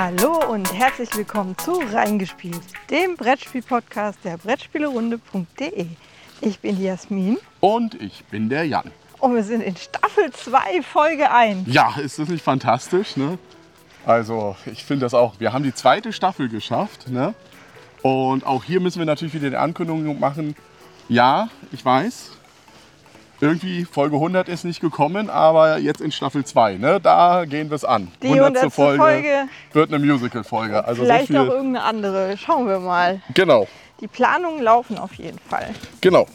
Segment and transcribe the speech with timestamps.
[0.00, 5.86] Hallo und herzlich willkommen zu Reingespielt, dem Brettspiel-Podcast der Brettspielerunde.de.
[6.40, 8.92] Ich bin die Jasmin Und ich bin der Jan.
[9.18, 11.66] und wir sind in Staffel 2, Folge 1.
[11.66, 13.16] Ja, ist das nicht fantastisch?
[13.16, 13.38] Ne?
[14.06, 15.40] Also, ich finde das auch.
[15.40, 17.08] Wir haben die zweite Staffel geschafft.
[17.10, 17.34] Ne?
[18.02, 20.54] Und auch hier müssen wir natürlich wieder die Ankündigung machen.
[21.08, 22.37] Ja, ich weiß.
[23.40, 27.00] Irgendwie Folge 100 ist nicht gekommen, aber jetzt in Staffel 2, ne?
[27.00, 28.10] da gehen wir es an.
[28.22, 28.72] Die 100.
[28.72, 30.84] Folge, wird eine Musical-Folge.
[30.84, 32.36] Also so vielleicht viel, noch irgendeine andere.
[32.36, 33.20] Schauen wir mal.
[33.34, 33.68] Genau,
[34.00, 35.68] Die Planungen laufen auf jeden Fall.
[36.00, 36.26] genau,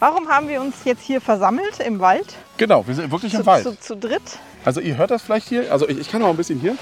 [0.00, 2.36] Warum haben wir uns jetzt hier versammelt im Wald?
[2.56, 2.86] genau.
[2.86, 3.64] Wir sind wirklich Zu, im Wald.
[3.64, 4.38] zu, zu dritt?
[4.64, 6.76] Also ihr hört das vielleicht hier, also ich, ich kann auch ein bisschen hier.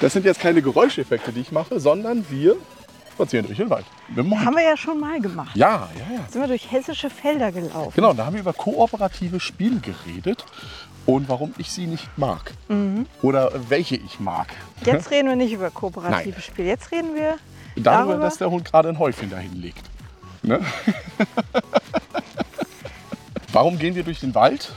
[0.00, 2.56] Das sind jetzt keine Geräuscheffekte, die ich mache, sondern wir
[3.14, 3.86] spazieren durch den Wald.
[4.16, 5.56] Haben wir ja schon mal gemacht.
[5.56, 6.20] Ja, ja, ja.
[6.28, 7.92] Sind wir durch hessische Felder gelaufen.
[7.94, 10.44] Genau, da haben wir über kooperative Spiele geredet
[11.06, 12.52] und warum ich sie nicht mag.
[12.68, 13.06] Mhm.
[13.22, 14.48] Oder welche ich mag.
[14.84, 16.42] Jetzt reden wir nicht über kooperative Nein.
[16.42, 16.68] Spiele.
[16.68, 17.36] Jetzt reden wir
[17.76, 18.24] Darüber, Darüber?
[18.24, 19.82] dass der Hund gerade ein Häufchen dahin legt.
[20.42, 20.60] Ne?
[23.52, 24.72] warum gehen wir durch den Wald?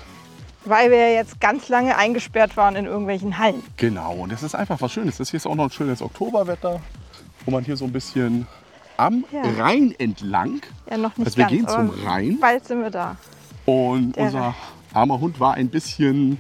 [0.66, 3.64] Weil wir jetzt ganz lange eingesperrt waren in irgendwelchen Hallen.
[3.78, 5.18] Genau, und das ist einfach was Schönes.
[5.18, 6.82] Das hier ist auch noch ein schönes Oktoberwetter,
[7.48, 8.46] wo man hier so ein bisschen
[8.98, 9.42] am Ja.
[9.58, 11.56] Rhein entlang Ja, noch nicht Also wir ganz.
[11.56, 12.38] gehen zum Rhein.
[12.42, 13.16] Bald sind wir da.
[13.66, 14.56] Und Der- unser
[14.94, 16.40] armer Hund war ein bisschen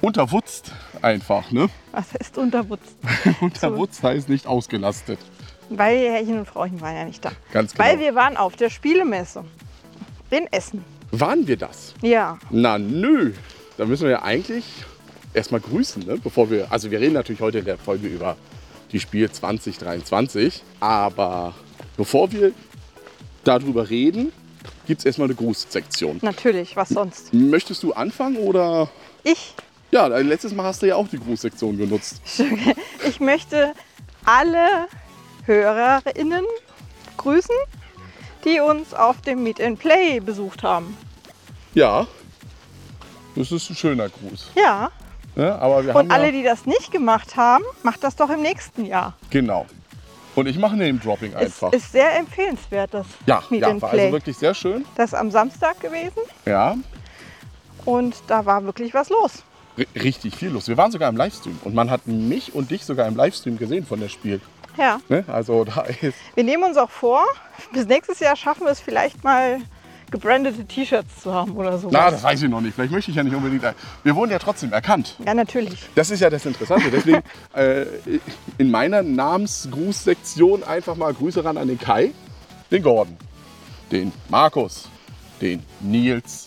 [0.00, 1.50] unterwutzt einfach.
[1.50, 1.68] Ne?
[1.90, 2.96] Was ist unterwutzt?
[3.40, 5.18] Unterwutzt heißt nicht ausgelastet.
[5.68, 7.32] Weil Herrchen und Frauchen waren ja nicht da.
[7.52, 7.84] Ganz genau.
[7.84, 9.44] Weil wir waren auf der Spielemesse
[10.30, 10.84] in Essen.
[11.10, 11.94] Waren wir das?
[12.02, 13.32] Ja, Na nö.
[13.76, 14.64] Da müssen wir ja eigentlich
[15.34, 16.18] erstmal grüßen, ne?
[16.22, 16.70] bevor wir.
[16.70, 18.36] Also wir reden natürlich heute in der Folge über
[18.92, 20.62] die Spiel 2023.
[20.80, 21.54] Aber
[21.96, 22.52] bevor wir
[23.44, 24.32] darüber reden,
[24.86, 26.18] gibt es erstmal eine Grußsektion.
[26.22, 26.76] natürlich.
[26.76, 27.32] Was sonst?
[27.32, 28.88] Möchtest du anfangen oder?
[29.24, 29.54] Ich,
[29.90, 32.20] Ja, letztes Mal hast du ja auch die Grußsektion genutzt.
[33.06, 33.72] ich möchte
[34.24, 34.86] alle
[35.44, 36.44] HörerInnen
[37.16, 37.54] grüßen,
[38.44, 40.96] die uns auf dem Meet and Play besucht haben.
[41.74, 42.06] Ja,
[43.34, 44.50] das ist ein schöner Gruß.
[44.56, 44.90] Ja,
[45.38, 45.56] Ne?
[45.60, 48.42] Aber wir und haben alle, ja, die das nicht gemacht haben, macht das doch im
[48.42, 49.14] nächsten Jahr.
[49.30, 49.64] genau.
[50.34, 51.72] Und ich mache Name-Dropping Es einfach.
[51.72, 54.00] ist sehr empfehlenswert, das ja, Meet ja, and war Play.
[54.02, 54.84] also wirklich sehr schön.
[54.96, 56.76] Das ist am Samstag gewesen Ja,
[57.84, 59.42] und da war wirklich was los.
[59.76, 60.68] r- richtig viel los.
[60.68, 63.84] Wir waren sogar im Livestream und man hat mich und dich sogar im Livestream gesehen
[63.86, 64.40] von der Spiel.
[64.76, 65.24] Ja, Ne?
[65.26, 67.24] Also da ist wir nehmen uns auch vor,
[67.72, 69.58] bis nächstes Jahr schaffen wir es vielleicht mal
[70.10, 71.88] gebrandete T-Shirts zu haben oder so.
[71.90, 72.74] Na, das weiß ich noch nicht.
[72.74, 73.64] Vielleicht möchte ich ja nicht unbedingt.
[73.64, 75.16] ein- Wir wurden ja trotzdem erkannt.
[75.24, 75.88] Ja, natürlich.
[75.94, 76.90] Das ist ja das Interessante.
[76.90, 77.22] Deswegen
[77.54, 77.84] äh,
[78.58, 82.12] in meiner Namensgrußsektion einfach mal Grüße ran an den Kai,
[82.70, 83.16] den Gordon,
[83.92, 84.88] den Markus,
[85.40, 86.46] den Nils,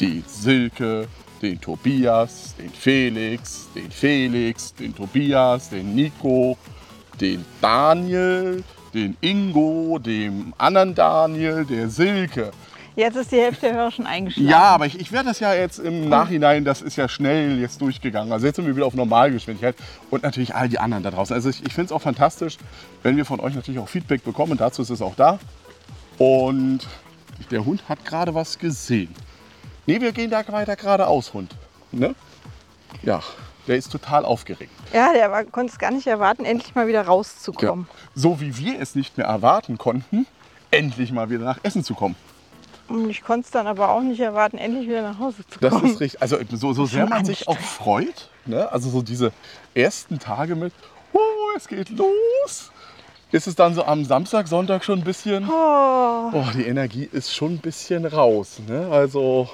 [0.00, 1.08] die Silke,
[1.42, 6.56] den Tobias, den Felix, den Felix, den Tobias, den Nico,
[7.20, 8.62] den Daniel,
[8.94, 12.50] den Ingo, dem anderen Daniel, der Silke.
[12.96, 14.48] Jetzt ist die Hälfte der Hörer schon eingeschlafen.
[14.48, 17.80] Ja, aber ich, ich werde das ja jetzt im Nachhinein, das ist ja schnell jetzt
[17.82, 18.32] durchgegangen.
[18.32, 19.76] Also jetzt sind wir wieder auf Normalgeschwindigkeit
[20.10, 21.34] und natürlich all die anderen da draußen.
[21.34, 22.56] Also ich, ich finde es auch fantastisch,
[23.02, 24.56] wenn wir von euch natürlich auch Feedback bekommen.
[24.56, 25.38] Dazu ist es auch da.
[26.16, 26.80] Und
[27.50, 29.14] der Hund hat gerade was gesehen.
[29.84, 31.54] Nee, wir gehen da weiter geradeaus, Hund.
[31.92, 32.14] Ne?
[33.02, 33.20] Ja,
[33.68, 34.72] der ist total aufgeregt.
[34.94, 37.08] Ja, der war- konnte es gar nicht erwarten, endlich mal wieder Ja.
[37.08, 37.86] rauszukommen.
[38.14, 40.26] So wie wir es nicht mehr erwarten konnten,
[40.70, 42.16] endlich mal wieder nach Essen zu kommen.
[42.88, 45.72] Und ich konnte es dann aber auch nicht erwarten, endlich wieder nach Hause zu Das
[45.72, 45.86] kommen.
[45.92, 46.22] ist richtig.
[46.22, 48.70] Also so, so sehr man sich auch freut, ne?
[48.70, 49.32] also so diese
[49.74, 50.72] ersten Tage mit,
[51.12, 51.18] oh,
[51.56, 52.70] es geht los,
[53.32, 57.34] ist es dann so am Samstag, Sonntag schon ein bisschen, Oh, oh, die Energie ist
[57.34, 58.60] schon ein bisschen raus.
[58.68, 58.88] Ne?
[58.90, 59.48] Also,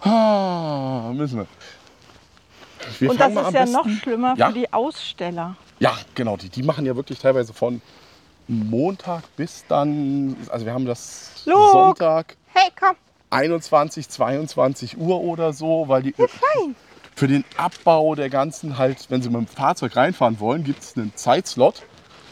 [0.00, 1.46] ah, müssen wir.
[3.00, 4.48] wir und das ist ja besten- noch schlimmer Ja?
[4.48, 5.56] für die Aussteller.
[5.78, 7.82] Ja, genau, die, die machen ja wirklich teilweise von
[8.48, 11.70] Montag bis dann, also wir haben das Luke!
[11.72, 12.36] Sonntag.
[12.58, 12.96] Hey, komm,
[13.28, 16.14] 21, 22 Uhr oder so, weil die
[17.14, 20.96] für den Abbau der ganzen halt, wenn sie mit dem Fahrzeug reinfahren wollen, gibt es
[20.96, 21.82] einen Zeitslot,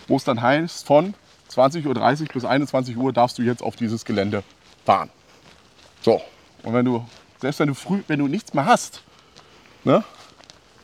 [0.08, 1.12] wo es dann heißt, von
[1.50, 4.42] 20.30 Uhr bis 21 Uhr darfst du jetzt auf dieses Gelände
[4.86, 5.10] fahren.
[6.00, 6.22] So,
[6.62, 7.04] und wenn du,
[7.38, 9.02] selbst wenn du früh, wenn du nichts mehr hast,
[9.84, 10.04] ne,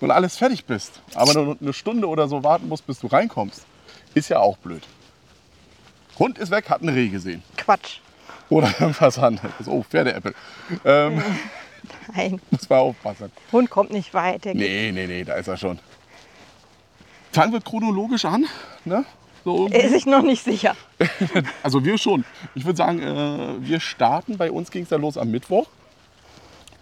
[0.01, 3.65] und alles fertig bist, aber nur eine Stunde oder so warten musst, bis du reinkommst,
[4.13, 4.87] ist ja auch blöd.
[6.19, 7.43] Hund ist weg, hat einen Reh gesehen.
[7.57, 8.01] Quatsch.
[8.51, 9.67] Oder irgendwas anderes.
[9.67, 10.35] Oh, Pferdeäppel.
[10.85, 11.23] Ähm,
[12.15, 13.33] Nein, muss man aufpassen.
[13.53, 14.45] Hund kommt nicht weit.
[14.45, 15.79] Nee, nee, nee, da ist er schon.
[17.33, 18.45] Fangen wir chronologisch an.
[18.85, 19.05] Ne?
[19.45, 20.77] So, Er ist sich noch nicht sicher.
[21.63, 22.25] also wir schon.
[22.55, 25.67] Ich würde sagen, äh, wir starten, bei uns ging es dann los am Mittwoch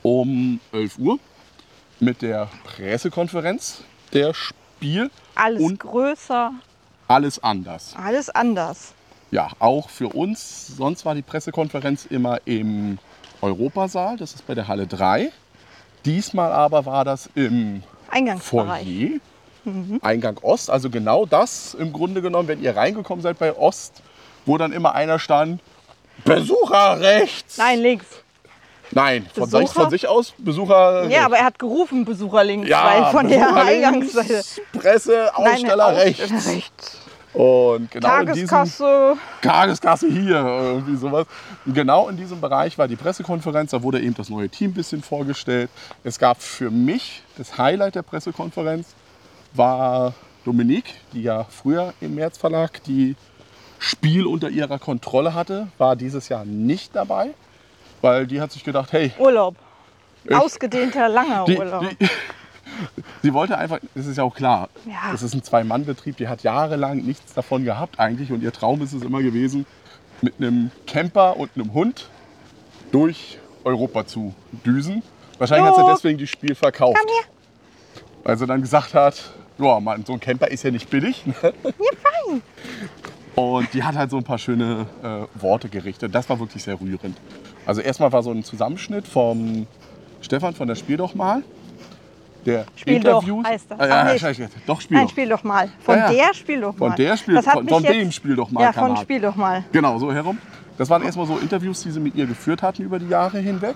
[0.03, 1.19] um 11 Uhr
[2.01, 3.83] mit der Pressekonferenz
[4.13, 5.11] der Spiel.
[5.35, 6.53] Alles Und- größer,
[7.09, 7.95] alles anders.
[7.97, 8.95] alles anders.
[9.31, 10.69] Ja, auch für uns.
[10.77, 12.99] Sonst war die Pressekonferenz immer im
[13.43, 15.31] Europasaal, das ist bei der Halle 3.
[16.05, 18.87] Diesmal aber war das im Eingangsbereich.
[19.65, 20.71] Foyer, Eingang Ost.
[20.71, 24.03] Also genau das im Grunde genommen, wenn ihr reingekommen seid bei Ost,
[24.47, 25.61] wo dann immer einer stand,
[26.25, 27.59] Besucher rechts.
[27.59, 28.07] Nein, links.
[28.91, 29.67] Nein, von, Besucher?
[29.67, 33.29] sich, von sich aus Besucher Ja, aber er hat gerufen, Besucher links, ja, weil von
[33.29, 34.33] der Besucher Eingangsseite.
[34.33, 36.23] links, Presse, Nein, Aussteller rechts.
[36.23, 36.99] Aussteller rechts.
[37.35, 39.17] Und genau in diesem Tageskasse.
[39.43, 41.27] Tageskasse hier, irgendwie sowas.
[41.67, 44.75] Und genau in diesem Bereich war die Pressekonferenz, da wurde eben das neue Team ein
[44.75, 45.71] bisschen vorgestellt.
[46.05, 48.95] Es gab für mich das Highlight der Pressekonferenz,
[49.55, 50.15] war
[50.45, 53.17] Dominique, die ja früher im März Verlag die
[53.79, 57.35] Spiel unter ihrer Kontrolle hatte, war dieses Jahr nicht dabei,
[58.01, 59.55] weil die hat sich gedacht, hey, Urlaub.
[60.31, 61.87] Ausgedehnter, langer die, Urlaub.
[61.89, 62.09] die,
[63.23, 65.13] sie wollte einfach, das ist ja auch klar, Ja.
[65.15, 68.93] es ist ein Zwei-Mann-Betrieb, die hat jahrelang nichts davon gehabt eigentlich und ihr Traum ist
[68.93, 69.67] es immer gewesen,
[70.23, 72.09] mit einem Camper und einem Hund
[72.93, 74.35] durch Europa zu
[74.65, 75.03] düsen.
[75.39, 75.89] Wahrscheinlich hat sie Jo.
[75.95, 76.99] deswegen das Spiel verkauft.
[76.99, 77.25] Komm her.
[78.25, 81.25] Weil sie dann gesagt hat, ja, Mann, so ein Camper ist ja nicht billig.
[81.43, 81.53] Ja,
[82.31, 82.43] fein.
[83.37, 86.13] Und die hat halt so ein paar schöne äh, Worte gerichtet.
[86.13, 87.17] Das war wirklich sehr rührend.
[87.67, 89.69] Also erstmal war so ein Zusammenschnitt vom
[90.21, 91.43] Stefan von der Spiel doch mal.
[92.47, 93.47] Der Spiel doch Interviews.
[93.47, 93.81] heißt das.
[93.81, 94.19] Ah, ja, Ach, nee.
[94.19, 95.11] scheiße, doch Spiel Nein, doch.
[95.13, 95.69] spiel doch mal.
[95.81, 96.27] Von Ja, ja.
[96.29, 96.89] der Spiel doch mal.
[96.89, 99.03] Von der Spiel, von, von dem Spiel doch mal Ja, von Kanal.
[99.03, 99.65] Spiel doch mal.
[99.73, 100.39] Genau, so herum.
[100.79, 103.75] Das waren erstmal so Interviews, die sie mit ihr geführt hatten über die Jahre hinweg.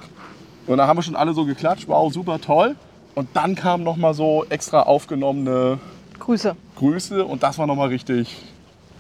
[0.67, 2.77] Und da haben wir schon alle so geklatscht, wow, super toll.
[3.15, 5.79] Und dann kamen noch mal so extra aufgenommene
[6.21, 6.55] Grüße.
[6.77, 8.37] Grüße und das war noch mal richtig,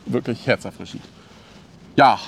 [0.06, 1.02] wirklich herzerfrischend.
[1.94, 2.18] Ja,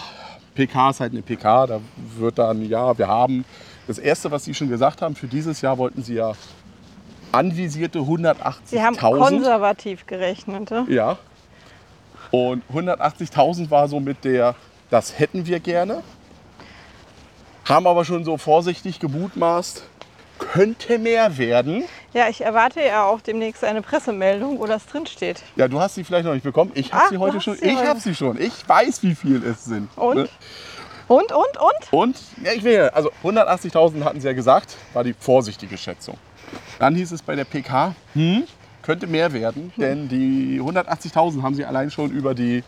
[0.54, 1.80] PK ist halt eine PK, da
[2.16, 3.44] wird dann, ja, wir haben,
[3.88, 6.32] das Erste, was Sie schon gesagt haben, für dieses Jahr wollten Sie ja
[7.34, 8.54] anvisierte 180.000.
[8.64, 10.70] Sie haben konservativ gerechnet.
[10.70, 10.86] ne?
[10.88, 11.18] Ja.
[12.30, 14.54] Und 180.000 war so mit der,
[14.90, 16.02] das hätten wir gerne.
[17.64, 19.84] Haben aber schon so vorsichtig gemutmaßt,
[20.38, 21.84] könnte mehr werden.
[22.12, 25.42] Ja, ich erwarte ja auch demnächst eine Pressemeldung, wo das drinsteht.
[25.56, 26.72] Ja, du hast sie vielleicht noch nicht bekommen.
[26.74, 27.54] Ich habe sie heute schon.
[27.56, 28.38] sie ich habe sie schon.
[28.40, 29.88] Ich weiß, wie viel es sind.
[29.96, 30.16] Und?
[30.16, 30.28] Ne?
[31.06, 31.92] Und, und, und?
[31.92, 36.16] Und ja, ich will, ja- also 180.000 hatten sie ja gesagt, war die vorsichtige Schätzung.
[36.78, 38.44] Dann hieß es bei der PK, hm,
[38.82, 42.62] könnte mehr werden, denn die 180.000 haben sie allein schon über die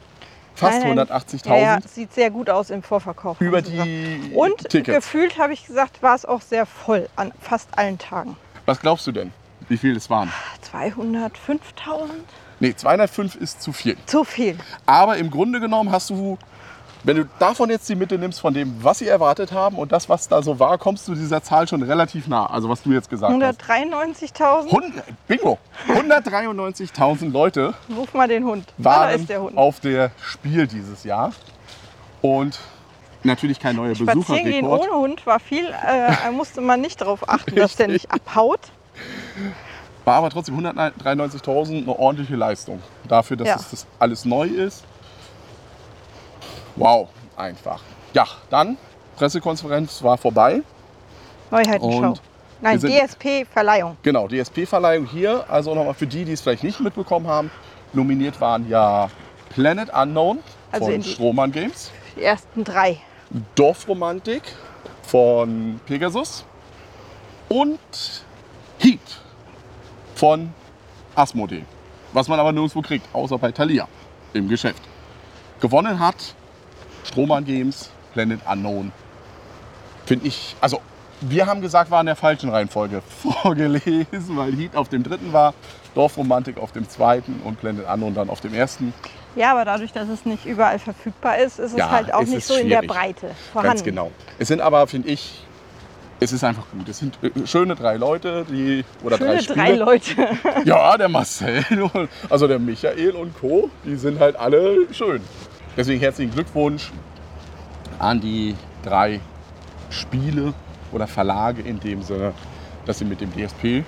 [0.54, 1.06] fast Nein, nein.
[1.08, 3.38] 180.000 Ja, ja, sieht sehr gut aus im Vorverkauf.
[3.40, 4.96] über die Und Tickets.
[4.96, 8.36] gefühlt, habe ich gesagt, war es auch sehr voll an fast allen Tagen.
[8.64, 9.32] Was glaubst du denn,
[9.68, 10.32] wie viel es waren?
[10.72, 12.08] 205.000?
[12.60, 13.96] Nee, 205 ist zu viel.
[14.06, 14.56] Zu viel.
[14.86, 16.38] Aber im Grunde genommen hast du,
[17.04, 20.08] wenn du davon jetzt die Mitte nimmst, von dem, was sie erwartet haben und das,
[20.08, 22.46] was da so war, kommst du dieser Zahl schon relativ nah.
[22.46, 23.60] Also was du jetzt gesagt hast.
[23.62, 24.66] 193.000?
[24.66, 25.58] 100, Bingo!
[25.88, 28.66] 193.000 Leute Ruf mal den Hund.
[28.78, 29.56] Da waren ist der Hund.
[29.56, 31.32] auf der Spiel dieses Jahr.
[32.22, 32.58] Und
[33.22, 37.28] natürlich kein neuer Spazieren gehen ohne Hund war viel, äh, da musste man nicht darauf
[37.28, 38.60] achten, dass der nicht abhaut.
[40.04, 42.80] War aber trotzdem 193.000 eine ordentliche Leistung.
[43.08, 43.56] Dafür, dass Ja.
[43.56, 44.84] es das alles neu ist.
[46.76, 47.82] Wow, einfach.
[48.12, 48.76] Ja, dann,
[49.16, 50.62] Pressekonferenz war vorbei.
[51.50, 52.10] Neuheitenschau.
[52.10, 52.22] Und
[52.60, 53.96] Nein, DSP-Verleihung.
[54.02, 55.44] Genau, DSP-Verleihung hier.
[55.48, 57.50] Also nochmal für die, die es vielleicht nicht mitbekommen haben.
[57.92, 59.10] Nominiert waren ja
[59.50, 60.38] Planet Unknown
[60.72, 61.90] Also von Strohmann Games.
[62.16, 62.98] Die ersten drei.
[63.54, 64.42] Dorfromantik
[65.02, 66.44] von Pegasus
[67.48, 67.78] und
[68.78, 69.00] Heat
[70.14, 70.52] von
[71.14, 71.64] Asmodee.
[72.12, 73.86] Was man aber nirgendwo kriegt, außer bei Thalia
[74.32, 74.82] im Geschäft.
[75.60, 76.34] Gewonnen hat
[77.06, 78.92] Strohmann Games, Planet Unknown.
[80.04, 80.80] Finde ich, also
[81.20, 85.54] wir haben gesagt, war in der falschen Reihenfolge vorgelesen, weil Heat auf dem dritten war,
[85.94, 88.92] Dorfromantik auf dem zweiten und Planet Unknown dann auf dem ersten.
[89.34, 92.44] Ja, aber dadurch, dass es nicht überall verfügbar ist, ist es Ja, halt auch nicht
[92.46, 92.90] so in der schwierig.
[92.90, 93.68] Breite vorhanden.
[93.74, 94.10] Ganz genau.
[94.38, 95.42] Es sind aber, finde ich,
[96.20, 96.88] es ist einfach gut.
[96.88, 99.54] Es sind äh, schöne drei Leute, die oder Schöne drei Spiele.
[99.56, 100.28] drei Leute.
[100.64, 101.64] Ja, der Marcel,
[102.30, 105.20] also der Michael und Co., die sind halt alle schön.
[105.76, 106.90] Deswegen herzlichen Glückwunsch
[107.98, 109.20] an die drei
[109.90, 110.54] Spiele
[110.90, 112.32] oder Verlage in dem Sinne,
[112.86, 113.84] dass sie mit dem DSP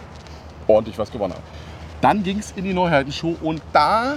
[0.66, 1.42] ordentlich was gewonnen haben.
[2.00, 4.16] Dann ging es in die Neuheitenshow und da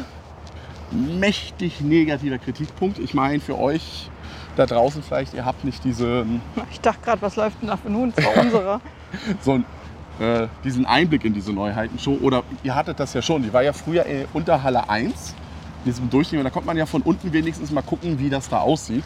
[0.92, 3.00] mächtig negativer Kritikpunkt.
[3.00, 4.10] Ich meine, für euch
[4.56, 6.26] da draußen vielleicht, ihr habt nicht diese
[6.72, 8.18] Ich dachte gerade, was läuft denn da für Hund?
[8.18, 8.82] Das war unserer.
[9.42, 9.66] so ein,
[10.20, 12.18] äh, diesen Einblick in diese Neuheitenshow.
[12.22, 15.36] Oder ihr hattet das ja schon, die war ja früher äh, unter Halle 1,
[15.86, 16.40] diesem Durchgang.
[16.40, 19.04] Und da konnte man ja von unten wenigstens mal gucken, wie das da aussieht.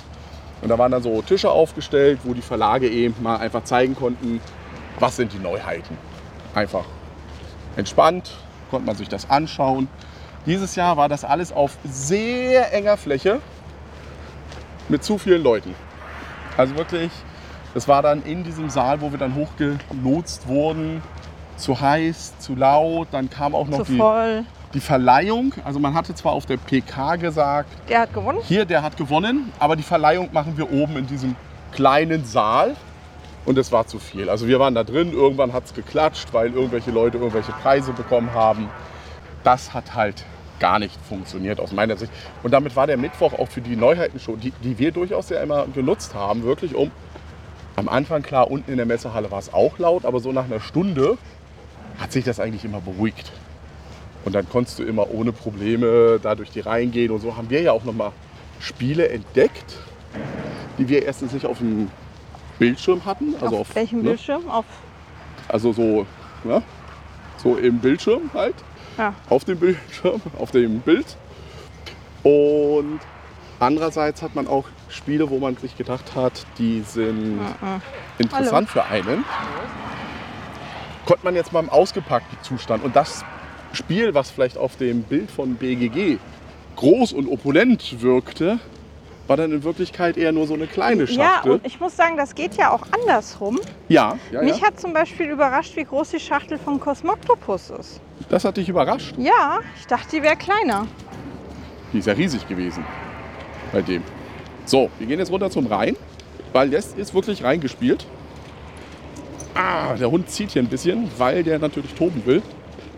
[0.62, 4.40] Und da waren dann so Tische aufgestellt, wo die Verlage eben mal einfach zeigen konnten,
[5.00, 5.98] was sind die Neuheiten.
[6.54, 6.86] Einfach
[7.76, 8.32] entspannt,
[8.70, 9.88] konnte man sich das anschauen.
[10.46, 13.42] Dieses Jahr war das alles auf sehr enger Fläche
[14.90, 15.76] mit zu vielen Leuten.
[16.58, 17.12] Also wirklich,
[17.74, 21.02] es war dann in diesem Saal, wo wir dann hochgelotst wurden,
[21.58, 23.08] zu heiß, zu laut.
[23.12, 24.46] Dann kam auch noch Zu die, voll.
[24.74, 25.54] Die Verleihung.
[25.64, 28.40] Also man hatte zwar auf der PK gesagt, Der hat gewonnen.
[28.44, 31.36] hier, der hat gewonnen, aber die Verleihung machen wir oben in diesem
[31.72, 32.76] kleinen Saal.
[33.46, 34.28] Und es war zu viel.
[34.30, 38.34] Also wir waren da drin, irgendwann hat es geklatscht, weil irgendwelche Leute irgendwelche Preise bekommen
[38.34, 38.70] haben.
[39.44, 40.26] Das hat halt
[40.60, 42.12] gar nicht funktioniert aus meiner Sicht.
[42.42, 45.68] Und damit war der Mittwoch auch für die Neuheitenshow, die, die wir durchaus ja immer
[45.68, 46.90] genutzt haben, wirklich um.
[47.76, 50.62] Am Anfang, klar, unten in der Messehalle war es auch laut, aber so nach einer
[50.62, 51.18] Stunde
[52.00, 53.32] hat sich das eigentlich immer beruhigt.
[54.26, 57.12] Und dann konntest du immer ohne Probleme da durch die Reihen gehen.
[57.12, 58.12] Und so haben wir ja auch nochmal
[58.60, 59.78] Spiele entdeckt,
[60.78, 61.90] die wir erstens nicht auf dem
[62.58, 63.36] Bildschirm hatten.
[63.40, 64.10] Also auf, welchem ne?
[64.10, 64.50] Bildschirm?
[64.50, 64.66] Auf
[65.48, 66.06] Also so,
[66.44, 66.62] ja,
[67.38, 68.56] so im Bildschirm halt.
[68.98, 69.14] Ja.
[69.30, 71.06] Auf dem Bildschirm, auf dem Bild.
[72.24, 73.00] Und
[73.60, 77.82] andererseits hat man auch Spiele, wo man sich gedacht hat, die sind Mhm.
[78.18, 79.24] interessant für einen.
[81.06, 82.84] Konnte man jetzt mal im ausgepackten Zustand.
[82.84, 83.24] Und das
[83.76, 86.18] Spiel, was vielleicht auf dem Bild von BGG
[86.76, 88.60] groß und opulent wirkte,
[89.28, 91.52] war dann in Wirklichkeit eher nur so eine kleine ja, Schachtel.
[91.54, 93.60] und ich muss sagen, das geht ja auch andersrum.
[93.88, 94.68] ja, ja, Mich ja.
[94.68, 98.02] hat zum Beispiel überrascht, wie groß die Schachtel von Cosmoctopus ist.
[98.30, 99.16] Das hat dich überrascht.
[99.18, 100.88] Ja, ich dachte, die wäre kleiner.
[101.92, 102.84] Die ist ja riesig gewesen
[103.72, 104.04] bei dem.
[104.66, 105.96] So, wir gehen jetzt runter zum Rhein,
[106.54, 108.06] weil jetzt ist wirklich reingespielt.
[109.54, 112.42] Ah, der Hund zieht hier ein bisschen, weil der natürlich toben will.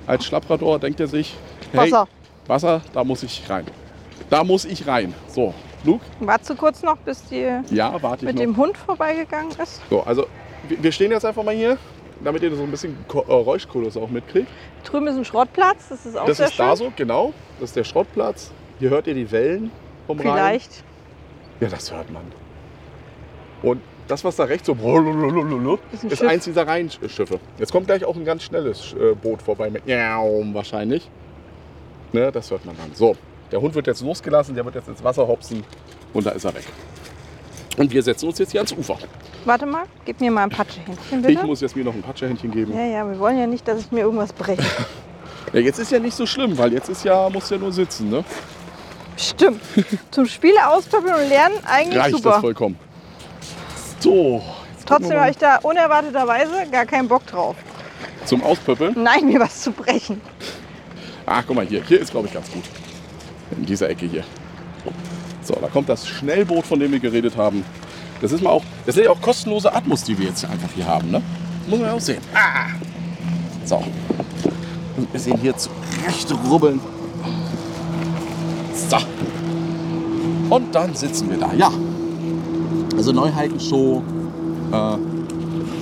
[0.07, 1.35] Als Schlapprador denkt er sich,
[1.71, 2.07] hey, Wasser.
[2.47, 3.65] Wasser, da muss ich rein.
[4.29, 5.13] Da muss ich rein.
[5.27, 8.41] So, Luke, Warte kurz noch, bis die ja, warte mit noch.
[8.41, 9.81] dem Hund vorbeigegangen ist.
[9.89, 10.25] So, also
[10.67, 11.77] wir stehen jetzt einfach mal hier,
[12.23, 14.47] damit ihr so ein bisschen äh, Räuschkulus auch mitkriegt.
[14.85, 16.65] Drüben ist ein Schrottplatz, das ist auch Das sehr ist schön.
[16.65, 17.33] da so, genau.
[17.59, 18.51] Das ist der Schrottplatz.
[18.79, 19.71] Hier hört ihr die Wellen
[20.07, 20.31] vom Rhein.
[20.33, 20.83] Vielleicht.
[21.59, 22.23] Ja, das hört man.
[23.61, 24.75] Und das, was da rechts so
[25.91, 27.39] Ist ist eins dieser Rheinschiffe.
[27.57, 31.09] Jetzt kommt gleich auch ein ganz schnelles Boot vorbei mit Jaum wahrscheinlich.
[32.13, 32.93] Ne, das hört man dann.
[32.93, 33.15] So,
[33.51, 35.63] der Hund wird jetzt losgelassen, der wird jetzt ins Wasser hopsen
[36.13, 36.63] und da ist er weg.
[37.77, 38.97] Und wir setzen uns jetzt hier ans Ufer.
[39.45, 41.45] Warte mal, gib mir mal ein Patschehändchen, Ich bitte.
[41.45, 42.73] muss jetzt mir noch ein Patscherhändchen geben.
[42.73, 44.63] ja, ja, wir wollen ja nicht, dass ich mir irgendwas breche.
[45.53, 48.09] Ja, jetzt ist ja nicht so schlimm, weil jetzt ist ja, muss ja nur sitzen.
[48.09, 48.23] Ne?
[49.15, 49.61] Stimmt.
[50.11, 52.41] Zum Spiele ausprobieren und lernen eigentlich Reicht das super.
[52.41, 52.77] vollkommen.
[54.07, 54.41] So,
[54.85, 57.57] Trotzdem habe ich da unerwarteterweise gar keinen Bock drauf.
[58.25, 58.95] zum Auspöppeln.
[59.03, 60.21] Nein, mir was zu brechen.
[61.25, 61.83] Ach, guck mal hier.
[61.83, 62.63] Hier ist, glaube ich, ganz gut.
[63.51, 64.23] In dieser Ecke hier.
[65.41, 67.65] So, da kommt das Schnellboot, von dem wir geredet haben.
[68.21, 70.87] Das ist mal auch, das sind ja auch kostenlose Atmos, die wir jetzt einfach hier
[70.87, 71.21] haben, ne?
[71.67, 72.21] Muss man ja auch sehen.
[72.33, 72.67] Ah!
[73.65, 73.83] So.
[74.95, 76.79] Und wir sehen hier zurecht rubbeln.
[78.73, 78.97] So.
[80.49, 81.51] Und dann sitzen wir da.
[81.53, 81.71] Ja.
[82.97, 84.01] Also Neuheitenshow
[84.71, 84.73] äh,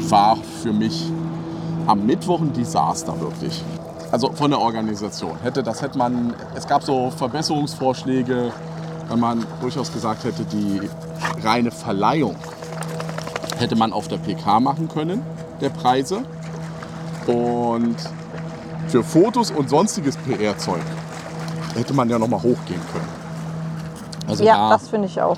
[0.10, 1.05] war für mich
[1.88, 3.63] am Mittwoch ein Desaster wirklich.
[4.12, 5.38] Also von der Organisation.
[5.41, 8.51] Hätte, das hätte man, es gab so Verbesserungsvorschläge,
[9.10, 10.81] wenn man durchaus gesagt hätte, die
[11.43, 12.36] reine Verleihung
[13.57, 15.22] hätte man auf der PK machen können,
[15.62, 16.24] der Preise.
[17.27, 17.95] Und
[18.88, 20.81] für Fotos und sonstiges PR-Zeug
[21.75, 23.07] hätte man ja noch mal hochgehen können.
[24.27, 25.38] Also Ja, da das finde ich auch.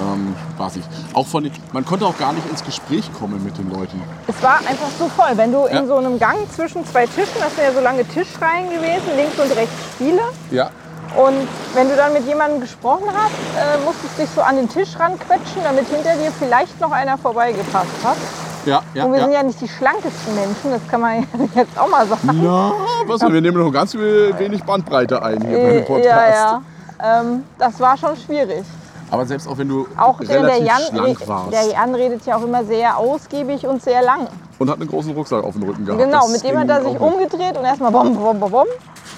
[0.00, 0.34] Ähm,
[0.76, 0.84] ich.
[1.14, 4.00] Auch von den, man konnte auch gar nicht ins Gespräch kommen mit den Leuten.
[4.28, 5.36] Es war einfach so voll.
[5.36, 5.80] Wenn du Ja.
[5.80, 9.38] in so einem Gang zwischen zwei Tischen, das sind ja so lange Tischreihen gewesen, links
[9.38, 10.22] und rechts Spiele.
[10.50, 10.70] Ja,
[11.16, 14.68] Und wenn du dann mit jemandem gesprochen hast, äh, musstest du dich so an den
[14.68, 18.16] Tisch ranquetschen, damit hinter dir vielleicht noch einer vorbeigepasst hat.
[18.64, 19.04] ja, ja.
[19.04, 19.24] Und wir ja.
[19.24, 22.42] sind ja nicht die schlankesten Menschen, das kann man jetzt auch mal sagen.
[22.42, 22.72] Ja,
[23.06, 26.04] was, wir nehmen noch ganz wenig Bandbreite ein hier beim Podcast.
[26.06, 26.62] Ja,
[27.02, 27.20] ja.
[27.20, 28.64] Ähm, das war schon schwierig.
[29.12, 32.24] Aber selbst auch wenn du Auch der, der, relativ Jan, schlank warst der Jan redet
[32.24, 34.26] ja auch immer sehr ausgiebig und sehr lang.
[34.58, 36.02] und hat einen großen Rucksack auf dem Rücken gehabt.
[36.02, 38.66] Genau, Das mit dem hat er sich umgedreht und erstmal bom, bom, bom, bom,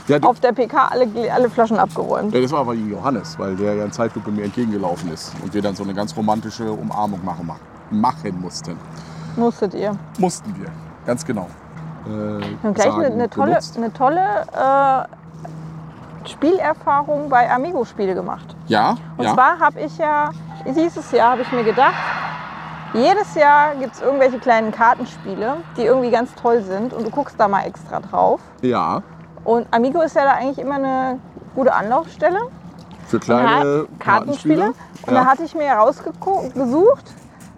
[0.09, 2.35] Ja, auf der PK alle, alle Flaschen abgeräumt.
[2.35, 5.63] ja, das war aber Johannes, weil der ja in Zeitlupe mir entgegengelaufen ist und wir
[5.63, 7.49] dann so eine ganz romantische Umarmung machen,
[7.91, 8.77] machen mussten.
[9.37, 9.97] Musstet ihr.
[10.19, 10.67] Mussten wir,
[11.07, 11.47] ganz genau.
[12.07, 13.77] Äh, Wir haben gleich eine, sagen, eine tolle, benutzt.
[13.77, 15.07] eine tolle
[16.25, 18.54] äh, Spielerfahrung bei Amigo-Spiele gemacht.
[18.67, 19.35] Ja, Und ja.
[19.35, 20.31] zwar habe ich ja,
[20.67, 21.95] dieses Jahr habe ich mir gedacht,
[22.95, 27.39] jedes Jahr gibt es irgendwelche kleinen Kartenspiele, die irgendwie ganz toll sind und du guckst
[27.39, 28.41] da mal extra drauf.
[28.63, 29.03] ja,
[29.45, 31.19] Und Amigo ist ja da eigentlich immer eine
[31.55, 32.39] gute für Anlaufstelle.
[33.21, 34.69] kleine Kartenspiele.
[35.07, 35.27] Und da Ja.
[35.27, 37.15] hatte ich mir herausgesucht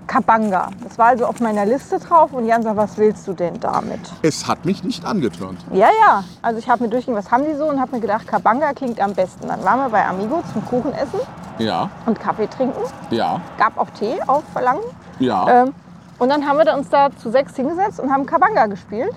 [0.07, 0.71] Kabanga.
[0.85, 4.01] Das war also auf meiner Liste drauf und Jan sagt, was willst du denn damit?
[4.23, 5.59] Es hat mich nicht angetörnt.
[5.73, 6.25] Ja, ja.
[6.43, 9.01] Also ich habe mir durchgehen, was haben die so und habe mir gedacht, Kabanga klingt
[9.01, 9.49] am besten.
[9.49, 11.21] Dann waren wir bei Amigo zum Kuchen essen
[11.59, 12.81] Ja, und Kaffee trinken.
[13.11, 14.83] ja, Gab auch Tee auf Verlangen.
[15.19, 15.63] ja.
[15.65, 15.75] Ähm,
[16.19, 19.13] und dann haben wir uns da zu sechs hingesetzt und haben Kabanga gespielt.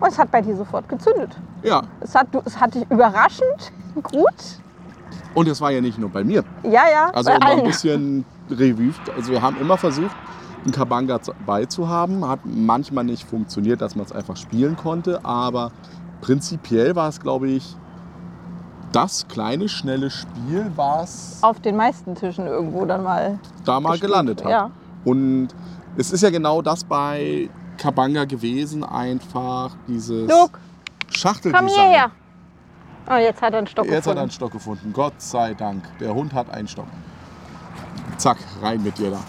[0.00, 1.34] Und es hat bei dir sofort gezündet.
[1.62, 1.82] ja.
[2.00, 4.34] Es hat, es hat dich überraschend gut.
[5.36, 6.42] Und es war ja nicht nur bei mir.
[6.64, 8.92] Ja, ja, Also um ein bisschen Revue.
[9.14, 10.16] Also wir haben immer versucht,
[10.64, 12.26] einen Kabanga beizuhaben.
[12.26, 15.22] Hat manchmal nicht funktioniert, dass man es einfach spielen konnte.
[15.26, 15.72] Aber
[16.22, 17.76] prinzipiell war es, glaube ich,
[18.92, 23.38] das kleine, schnelle Spiel, was Auf den meisten Tischen irgendwo dann mal.
[23.66, 24.50] da mal gelandet hat.
[24.50, 24.70] ja.
[25.04, 25.48] Und
[25.98, 30.30] es ist ja genau das bei Kabanga gewesen, einfach dieses
[31.10, 31.66] Schachteldesign.
[31.66, 32.10] komm hierher.
[33.08, 34.18] Oh, jetzt hat er einen Stock Jetzt hat er gefunden.
[34.20, 34.92] einen Stock gefunden.
[34.92, 35.84] Gott sei Dank.
[36.00, 36.86] Der Hund hat einen Stock.
[38.18, 39.20] Zack, rein mit dir da.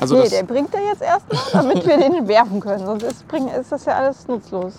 [0.00, 2.86] Also nee, der bringt er jetzt erstmal, damit wir den werfen können.
[2.86, 3.24] Sonst ist,
[3.60, 4.74] ist das ja alles nutzlos.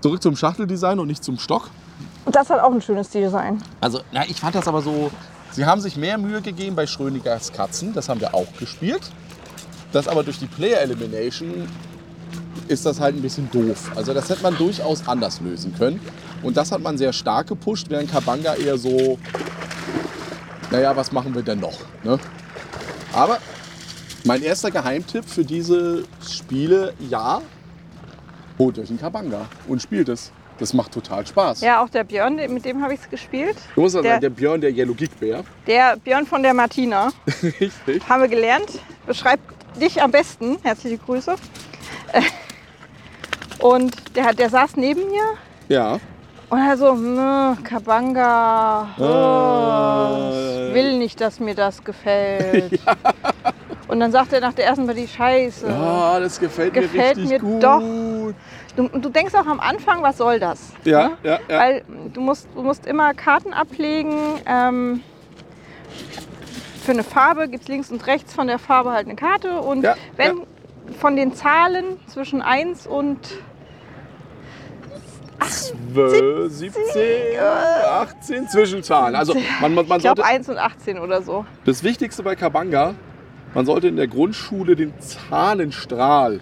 [0.00, 1.70] zurück zum Schachteldesign und nicht zum Stock.
[2.24, 3.62] Und das hat auch ein schönes Design.
[3.80, 5.10] Also, na, ich fand das aber so.
[5.52, 7.92] Sie haben sich mehr Mühe gegeben bei Schrödingers Katzen.
[7.92, 9.02] Das haben wir auch gespielt.
[9.92, 11.68] Das aber durch die Player Elimination
[12.68, 13.92] ist das halt ein bisschen doof.
[13.94, 16.00] Also, das hätte man durchaus anders lösen können.
[16.42, 19.18] Und das hat man sehr stark gepusht, während Kabanga eher so.
[20.70, 21.78] Naja, was machen wir denn noch?
[22.02, 22.18] Ne?
[23.12, 23.38] Aber
[24.24, 27.40] mein erster Geheimtipp für diese Spiele, ja,
[28.58, 30.32] holt euch einen Kabanga und spielt es.
[30.58, 31.62] Das macht total Spaß.
[31.62, 33.56] Ja, auch der Björn, mit dem habe ich es gespielt.
[33.74, 35.42] Du musst ja Der- sagen, der Björn, der Yellow Geek Bär.
[35.66, 37.10] Der Björn von der Martina.
[37.42, 38.08] Richtig.
[38.08, 38.68] Haben wir gelernt.
[39.04, 39.42] Beschreibt
[39.80, 40.56] dich am besten.
[40.62, 41.34] Herzliche Grüße.
[42.14, 42.22] Äh,
[43.64, 45.22] Und der, hat- der saß neben mir
[45.68, 45.98] Ja.
[46.50, 50.68] und er so, "Nö, Kabanga, oh, Äh.
[50.68, 52.78] ich will nicht, dass mir das gefällt.
[53.88, 55.66] Und dann sagt er nach der ersten Partie, scheiße.
[55.68, 57.62] Ah, das gefällt, Gefällt mir richtig mir gut.
[57.62, 57.80] doch.
[58.76, 60.72] Du, du denkst auch am Anfang, was soll das?
[60.84, 61.16] Ja, ne?
[61.22, 61.58] ja, ja.
[61.58, 64.16] Weil du musst, du musst immer Karten ablegen.
[64.46, 65.00] Ähm,
[66.84, 69.60] für eine Farbe gibt es links und rechts von der Farbe halt eine Karte.
[69.60, 70.42] Und Ja, wenn
[71.00, 73.18] von den Zahlen zwischen 1 und
[75.40, 76.82] 12, 17,
[77.40, 79.14] 18 Zwischenzahlen.
[79.14, 81.44] Also man, man, man ich glaube sollte, 1 und 18 oder so.
[81.64, 82.94] das Wichtigste bei Kabanga,
[83.52, 86.40] man sollte in der Grundschule den Zahlenstrahl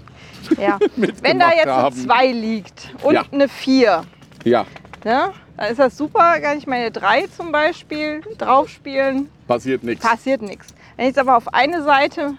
[0.58, 0.78] Ja.
[0.96, 1.96] Wenn da jetzt eine haben.
[1.96, 3.22] 2 liegt und Ja.
[3.32, 4.02] eine 4,
[4.44, 4.66] Ja,
[5.04, 5.32] ne?
[5.56, 6.38] dann ist das super.
[6.40, 9.28] Kann ich meine 3 zum Beispiel draufspielen.
[9.48, 10.06] passiert nichts.
[10.06, 10.68] passiert nichts.
[10.96, 12.34] Wenn ich jetzt aber auf eine Seite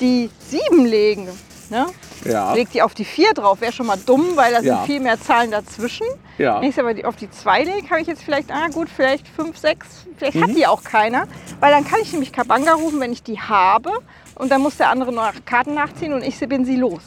[0.00, 1.28] die 7 legen,
[1.70, 1.86] ne,
[2.24, 4.76] Ja, leg die auf die 4 drauf, wäre schon mal dumm, weil da Ja.
[4.78, 6.06] sind viel mehr Zahlen dazwischen.
[6.38, 6.60] ja.
[6.60, 9.26] Wenn ich aber die- auf die 2 lege, habe ich jetzt vielleicht, ah gut, vielleicht
[9.28, 10.42] 5, 6, vielleicht Mhm.
[10.44, 11.24] hat die auch keiner.
[11.60, 13.90] Weil dann kann ich nämlich Kabanga rufen, wenn ich die habe
[14.36, 17.02] und dann muss der andere noch Karten nachziehen und ich bin sie los.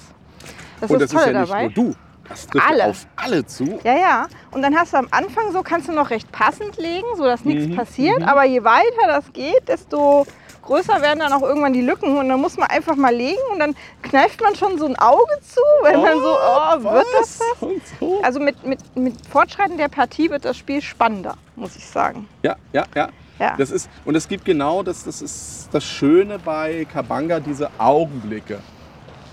[0.79, 1.61] Das Und ist das Tolle ja nicht dabei.
[1.63, 1.95] nur du.
[2.27, 2.85] Das trifft Alle.
[2.85, 3.79] auf alle zu.
[3.83, 4.27] Ja, ja.
[4.51, 7.67] Und dann hast du am Anfang so, kannst du noch recht passend legen, sodass nichts
[7.67, 8.23] Mhm, passiert.
[8.23, 10.25] Aber je weiter das geht, desto
[10.61, 12.17] größer werden dann auch irgendwann die Lücken.
[12.17, 15.39] Und dann muss man einfach mal legen und dann kneift man schon so ein Auge
[15.41, 17.61] zu, wenn man so, oh, wird das was?
[17.61, 18.21] Und so.
[18.23, 22.27] Also mit, mit, mit Fortschreiten der Partie wird das Spiel spannender, muss ich sagen.
[22.43, 23.09] Ja, ja, ja.
[23.39, 23.55] Ja.
[23.57, 28.59] Das ist, und es gibt genau das, das ist das Schöne bei Kabanga, diese Augenblicke.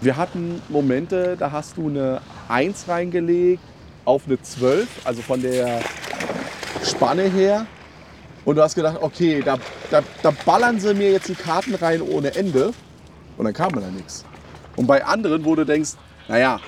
[0.01, 3.63] Wir hatten Momente, da hast du eine 1 reingelegt
[4.07, 5.81] auf eine 12, also von der
[6.83, 7.67] Spanne her.
[8.45, 9.57] Und du hast gedacht, okay, da,
[9.91, 12.73] da, da ballern sie mir jetzt die Karten rein ohne Ende.
[13.37, 14.25] Und dann kam da nichts.
[14.77, 15.91] Und bei anderen, wo du denkst,
[16.29, 16.61] naja,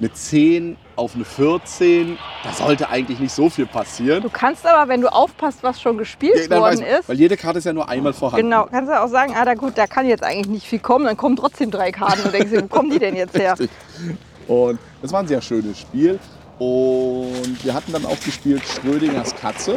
[0.00, 4.22] eine 10 auf eine 14, da sollte eigentlich nicht so viel passieren.
[4.22, 7.36] Du kannst aber, wenn du aufpasst, was schon gespielt Ja, worden weiß- ist, Weil jede
[7.36, 8.46] Karte ist ja nur einmal vorhanden.
[8.46, 11.04] genau, kannst du auch sagen, ah, da gut, da kann jetzt eigentlich nicht viel kommen,
[11.04, 13.52] dann kommen trotzdem drei Karten und denkst dir, wo kommen die denn jetzt her?
[13.58, 13.70] Richtig.
[14.48, 16.18] Und das war ein sehr schönes Spiel.
[16.58, 19.76] Und wir hatten dann auch gespielt Schrödingers Katze.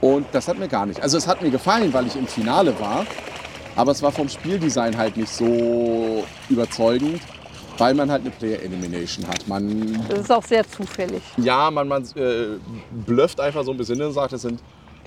[0.00, 1.02] Und das hat mir gar nicht.
[1.02, 3.06] Also es hat mir gefallen, weil ich im Finale war.
[3.76, 7.20] Aber es war vom Spieldesign halt nicht so überzeugend,
[7.78, 9.46] weil man halt eine Player Elimination hat.
[9.46, 11.22] Man Das ist auch sehr zufällig.
[11.36, 12.58] ja, man, man äh,
[13.06, 14.60] blufft einfach so ein bisschen und sagt, es sind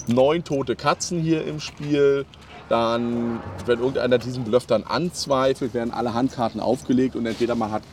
[0.08, 2.26] neun tote Katzen hier im Spiel.
[2.70, 7.84] Dann, wenn irgendeiner diesen Bluff dann anzweifelt, werden alle Handkarten aufgelegt und entweder man hat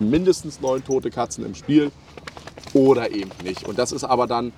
[0.00, 1.92] mindestens neun tote Katzen im Spiel
[2.74, 3.66] oder eben nicht.
[3.68, 4.52] Und das ist aber dann,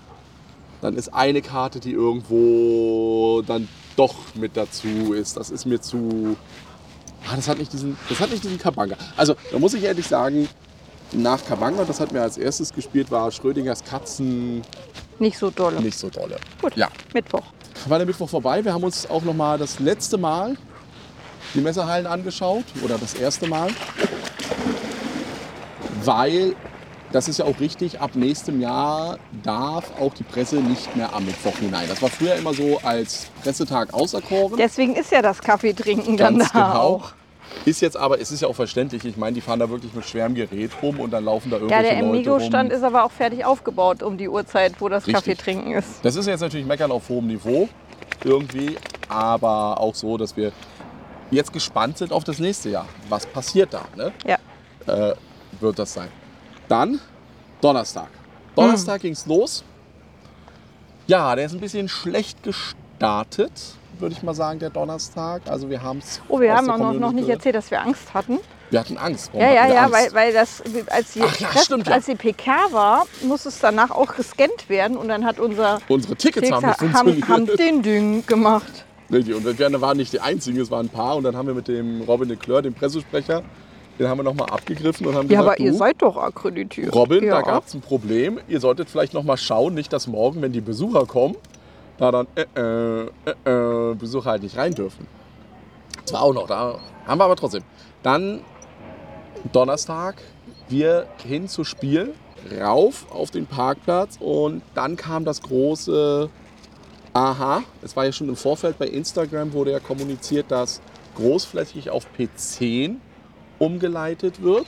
[0.82, 5.36] dann ist eine Karte, die irgendwo dann doch mit dazu ist.
[5.36, 6.36] Das ist mir zu.
[7.30, 8.96] Ah, das hat nicht diesen, das hat nicht diesen Kabanga.
[9.16, 10.48] Also, da muss ich ehrlich sagen,
[11.12, 14.62] nach Kabanga, das hat mir als erstes gespielt, war Schrödingers Katzen
[15.20, 15.80] Nicht so dolle.
[15.80, 16.36] nicht so dolle.
[16.60, 16.76] Gut.
[16.76, 17.44] Ja, Mittwoch.
[17.86, 18.64] war der Mittwoch vorbei.
[18.64, 20.56] Wir haben uns auch noch mal das letzte Mal
[21.54, 23.68] die Messehallen angeschaut oder das erste Mal,
[26.04, 26.56] weil
[27.12, 31.24] das ist ja auch richtig, ab nächstem Jahr darf auch die Presse nicht mehr am
[31.26, 31.86] Mittwoch hinein.
[31.88, 34.56] Das war früher immer so als Pressetag auserkoren.
[34.56, 36.80] Deswegen ist ja das Kaffeetrinken dann Ganz da genau.
[36.80, 37.12] auch.
[37.66, 40.06] Ist jetzt aber, es ist ja auch verständlich, ich meine, die fahren da wirklich mit
[40.06, 42.78] schwerem Gerät rum und dann laufen da Ja, irgendwelche der Leute Emigo-Stand rum.
[42.78, 45.14] ist aber auch fertig aufgebaut um die Uhrzeit, wo das Richtig.
[45.14, 45.88] Kaffeetrinken ist.
[46.02, 47.68] Das ist jetzt natürlich Meckern auf hohem Niveau
[48.24, 48.76] irgendwie,
[49.08, 50.50] aber auch so, dass wir
[51.30, 52.86] jetzt gespannt sind auf das nächste Jahr.
[53.10, 53.82] Was passiert da?
[53.96, 54.12] Ne?
[54.26, 54.38] Ja.
[55.10, 55.14] Äh,
[55.60, 56.08] wird das sein.
[56.68, 57.00] Dann
[57.60, 58.08] Donnerstag.
[58.56, 59.02] Donnerstag Hm.
[59.02, 59.64] ging's los.
[61.06, 63.52] Ja, der ist ein bisschen schlecht gestartet,
[63.98, 65.42] würde ich mal sagen, der Donnerstag.
[65.46, 66.20] Also wir haben es.
[66.28, 68.38] Oh, wir haben auch noch, noch nicht erzählt, dass wir Angst hatten.
[68.70, 69.30] Wir hatten Angst.
[69.32, 69.94] Warum Ja, ja, ja, Angst?
[69.94, 71.92] weil, weil das, als die, Ach ja, Presse- stimmt ja.
[71.94, 76.16] als die PK war, muss es danach auch gescannt werden und dann hat unser Unsere
[76.16, 78.86] Tickets haben nicht haben, haben den Ding gemacht.
[79.10, 81.16] Richtig, und wir waren nicht die Einzigen, es waren ein paar.
[81.16, 83.42] Und dann haben wir mit dem Robin Leclerc, dem Pressesprecher,
[83.98, 86.94] den haben wir nochmal abgegriffen und haben Ja, gesagt, aber ihr seid doch akkreditiert.
[86.94, 87.36] Robin, ja.
[87.36, 88.40] da gab es ein Problem.
[88.48, 91.36] Ihr solltet vielleicht noch mal schauen, nicht dass morgen, wenn die Besucher kommen,
[91.98, 93.06] da dann äh, äh,
[93.44, 95.06] äh, äh, Besucher halt nicht rein dürfen.
[96.04, 97.62] Das war auch noch, da haben wir aber trotzdem.
[98.02, 98.40] Dann
[99.52, 100.16] Donnerstag,
[100.68, 102.14] wir hin zu Spiel,
[102.60, 106.28] rauf auf den Parkplatz und dann kam das große
[107.14, 107.62] Aha.
[107.82, 110.80] Es war ja schon im Vorfeld bei Instagram, wurde ja kommuniziert, dass
[111.14, 112.96] großflächig auf P10
[113.62, 114.66] umgeleitet wird.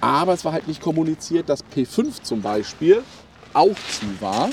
[0.00, 3.02] Aber es war halt nicht kommuniziert, dass P5 zum Beispiel
[3.54, 4.50] auch zu war.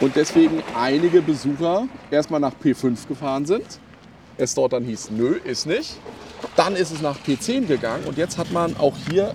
[0.00, 3.80] Und deswegen einige Besucher erstmal nach P5 gefahren sind.
[4.36, 5.96] Es dort dann hieß, nö, ist nicht.
[6.56, 9.34] Dann ist es nach P10 gegangen und jetzt hat man auch hier,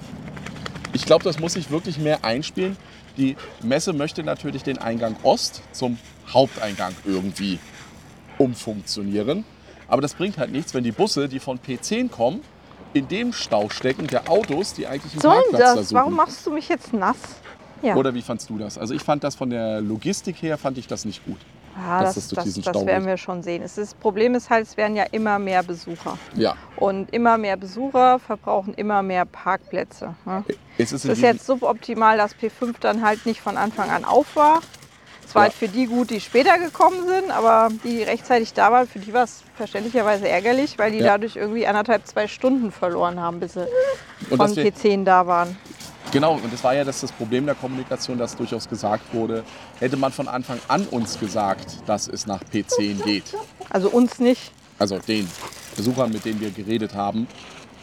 [0.94, 2.78] ich glaube, das muss sich wirklich mehr einspielen.
[3.18, 5.98] Die Messe möchte natürlich den Eingang Ost zum
[6.32, 7.60] Haupteingang irgendwie
[8.38, 9.44] umfunktionieren.
[9.88, 12.42] Aber das bringt halt nichts, wenn die Busse, die von P10 kommen,
[12.94, 15.90] in dem Stau stecken der Autos, die eigentlich einen Sollen Parkplatz da das?
[15.90, 16.00] suchen.
[16.00, 17.18] Warum machst du mich jetzt nass?
[17.82, 18.78] Ja, Oder wie fandst du das?
[18.78, 21.38] Also ich fand das von der Logistik her, fand ich das nicht gut.
[21.76, 23.62] dass das, das, das Stau werden wir schon sehen.
[23.62, 26.18] Ist, das Problem ist halt, es werden ja immer mehr Besucher.
[26.36, 30.16] Ja, Und immer mehr Besucher verbrauchen immer mehr Parkplätze.
[30.26, 30.46] Ne?
[30.78, 34.36] es ist, Es ist jetzt suboptimal, dass P5 dann halt nicht von Anfang an auf
[34.36, 34.62] war.
[35.28, 35.50] Es war Ja.
[35.50, 39.14] halt für die gut, die später gekommen sind, aber die rechtzeitig da waren, für die
[39.14, 41.06] war es verständlicherweise ärgerlich, weil die Ja.
[41.14, 43.62] dadurch irgendwie anderthalb, zwei Stunden verloren haben, bis sie
[44.30, 45.58] Und von dass wir- P10 da waren.
[46.12, 49.44] Genau, und das war ja das, das Problem der Kommunikation, dass durchaus gesagt wurde,
[49.80, 53.36] hätte man von Anfang an uns gesagt, dass es nach P10 geht,
[53.72, 54.52] Also uns nicht.
[54.78, 55.28] also den
[55.76, 57.28] Besuchern, mit denen wir geredet haben,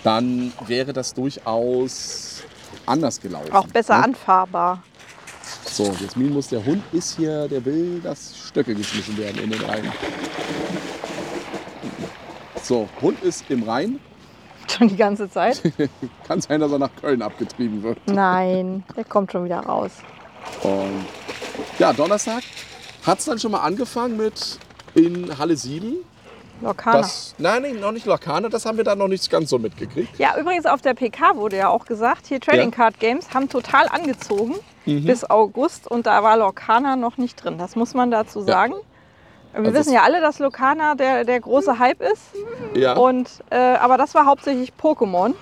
[0.04, 2.42] dann wäre das durchaus
[2.86, 3.52] anders gelaufen.
[3.52, 4.04] Auch besser ne?
[4.04, 4.82] anfahrbar.
[5.64, 9.60] So, Jasmin muss, der Hund ist hier, der will, dass Stöcke geschmissen werden in den
[9.62, 9.92] Rhein.
[12.62, 13.98] So, Hund ist im Rhein.
[14.68, 15.62] Schon die ganze Zeit.
[16.28, 17.98] Kann sein, dass er nach Köln abgetrieben wird.
[18.06, 19.90] Nein, der kommt schon wieder raus.
[20.62, 21.06] Und
[21.78, 22.42] ja, Donnerstag
[23.04, 24.58] hat es dann schon mal angefangen mit
[24.94, 25.96] in Halle 7.
[26.60, 26.98] Lokana.
[26.98, 30.18] Das, nein, nein, noch nicht Lokane, das haben wir da noch nicht ganz so mitgekriegt.
[30.18, 32.76] Ja, übrigens auf der PK wurde ja auch gesagt, hier Trading Ja.
[32.76, 34.54] Card Games haben total angezogen
[34.94, 35.04] Mhm.
[35.06, 37.58] bis August und da war Lorcana noch nicht drin.
[37.58, 38.74] Das muss man dazu sagen.
[39.52, 42.22] Wir Also wissen ja alle, dass Lorcana der, der große Hype ist.
[42.74, 45.34] Ja, Und, äh, aber das war hauptsächlich Pokémon.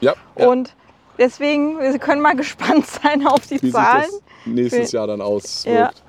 [0.00, 0.48] ja, ja.
[0.48, 0.74] Und
[1.18, 4.04] deswegen, wir können mal gespannt sein auf die wie Zahlen.
[4.04, 5.98] das nächstes Jahr dann auswirkt.
[5.98, 6.04] Ja.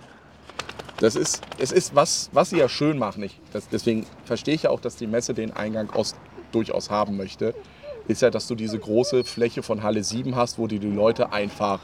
[1.02, 3.22] Das ist, es ist was, was sie ja schön machen.
[3.24, 6.16] Ich, das, deswegen verstehe ich ja auch, dass die Messe den Eingang Ost
[6.54, 7.54] durchaus haben möchte.
[8.08, 11.34] Ist ja, dass du diese große Fläche von Halle 7 hast, wo du die Leute
[11.34, 11.80] einfach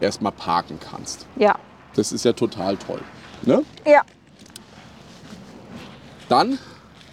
[0.00, 1.26] erstmal parken kannst.
[1.36, 1.56] Ja.
[1.94, 3.00] Das ist ja total toll.
[3.42, 3.62] Ne?
[3.86, 4.02] Ja.
[6.28, 6.58] Dann,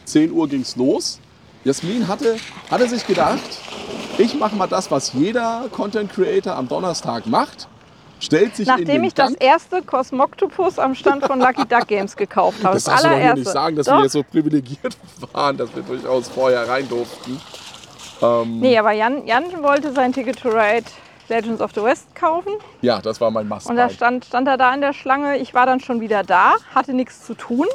[0.06, 1.20] 10 Uhr ging es los.
[1.64, 2.38] Jasmin hatte,
[2.70, 3.40] hatte sich gedacht,
[4.18, 7.68] ich mache mal das, was jeder Content Creator am Donnerstag macht.
[8.20, 9.44] Stellt sich in Nachdem den ich das Gang.
[9.44, 12.76] erste Cosmoctopus am Stand von Lucky Duck Games gekauft habe.
[12.76, 13.98] Das Das, darfst du doch nicht sagen, dass Doch.
[13.98, 14.98] wir jetzt so privilegiert
[15.34, 17.40] waren, dass wir durchaus vorher rein durften.
[18.22, 20.86] Ähm, Nee, aber Jan, Jan wollte sein Ticket to Ride
[21.30, 22.54] Legends of the West kaufen.
[22.82, 25.38] Ja, das war mein must Und da stand, stand er da in der Schlange.
[25.38, 27.68] Ich war dann schon wieder da, hatte nichts zu tun.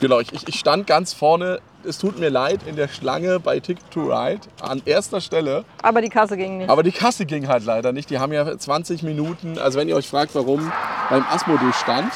[0.00, 1.60] Genau, ich, ich stand ganz vorne.
[1.84, 5.64] Es tut mir leid, in der Schlange bei Ticket to Ride an erster Stelle.
[5.82, 6.70] Aber die Kasse ging nicht.
[6.70, 8.10] Aber die Kasse ging halt leider nicht.
[8.10, 9.58] Die haben ja 20 Minuten.
[9.58, 10.72] Also wenn ihr euch fragt, warum
[11.10, 12.12] beim Asmodee stand.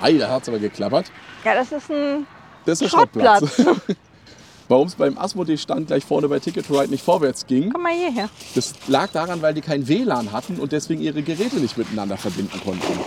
[0.00, 1.10] Ei, da hat es aber geklappert.
[1.44, 2.26] Ja, das ist ein.
[2.64, 3.54] Das ist der Schrottplatz.
[3.54, 3.96] Schrottplatz.
[4.70, 7.82] Warum es beim Asmodee stand gleich vorne bei Ticket to Ride nicht vorwärts ging, Komm
[7.82, 8.28] mal hierher.
[8.54, 12.60] das lag daran, weil die kein WLAN hatten und deswegen ihre Geräte nicht miteinander verbinden
[12.62, 13.00] konnten.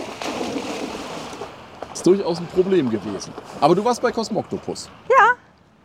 [1.94, 3.32] Ist durchaus ein Problem gewesen.
[3.62, 4.90] Aber du warst bei Cosmoctopus.
[5.08, 5.36] Ja.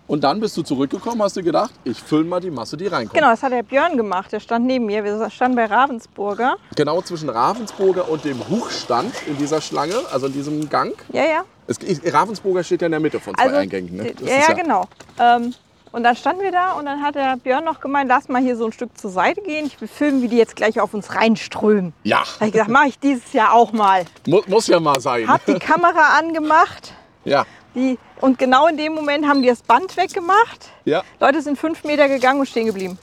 [0.08, 3.14] Und dann bist du zurückgekommen, hast du gedacht, ich fülle mal die Masse, die reinkommt.
[3.14, 4.34] Genau, das hat der Björn gemacht.
[4.34, 5.06] Der stand neben mir.
[5.06, 6.58] Wir standen bei Ravensburger.
[6.76, 10.94] Genau zwischen Ravensburger und dem Hochstand in dieser Schlange, also in diesem Gang.
[11.14, 11.44] Ja, ja.
[11.68, 11.78] Es,
[12.12, 13.96] Ravensburger steht ja in der Mitte von zwei Also, Eingängen.
[13.96, 14.14] Ne?
[14.26, 14.86] ja, ist ja, genau.
[15.18, 15.54] Ähm,
[15.92, 18.56] und dann standen wir da und dann hat der Björn noch gemeint, lass mal hier
[18.56, 19.66] so ein Stück zur Seite gehen.
[19.66, 21.94] Ich will filmen, wie die jetzt gleich auf uns reinströmen.
[22.04, 24.06] Ja, Da habe ich gesagt, mache ich dieses Jahr auch mal.
[24.28, 25.28] mu muss ja mal sein.
[25.28, 26.94] Hab die Kamera angemacht.
[27.26, 30.70] Ja, Die, und genau in dem Moment haben die das Band weggemacht.
[30.86, 32.98] ja, Leute sind fünf Meter gegangen und stehen geblieben.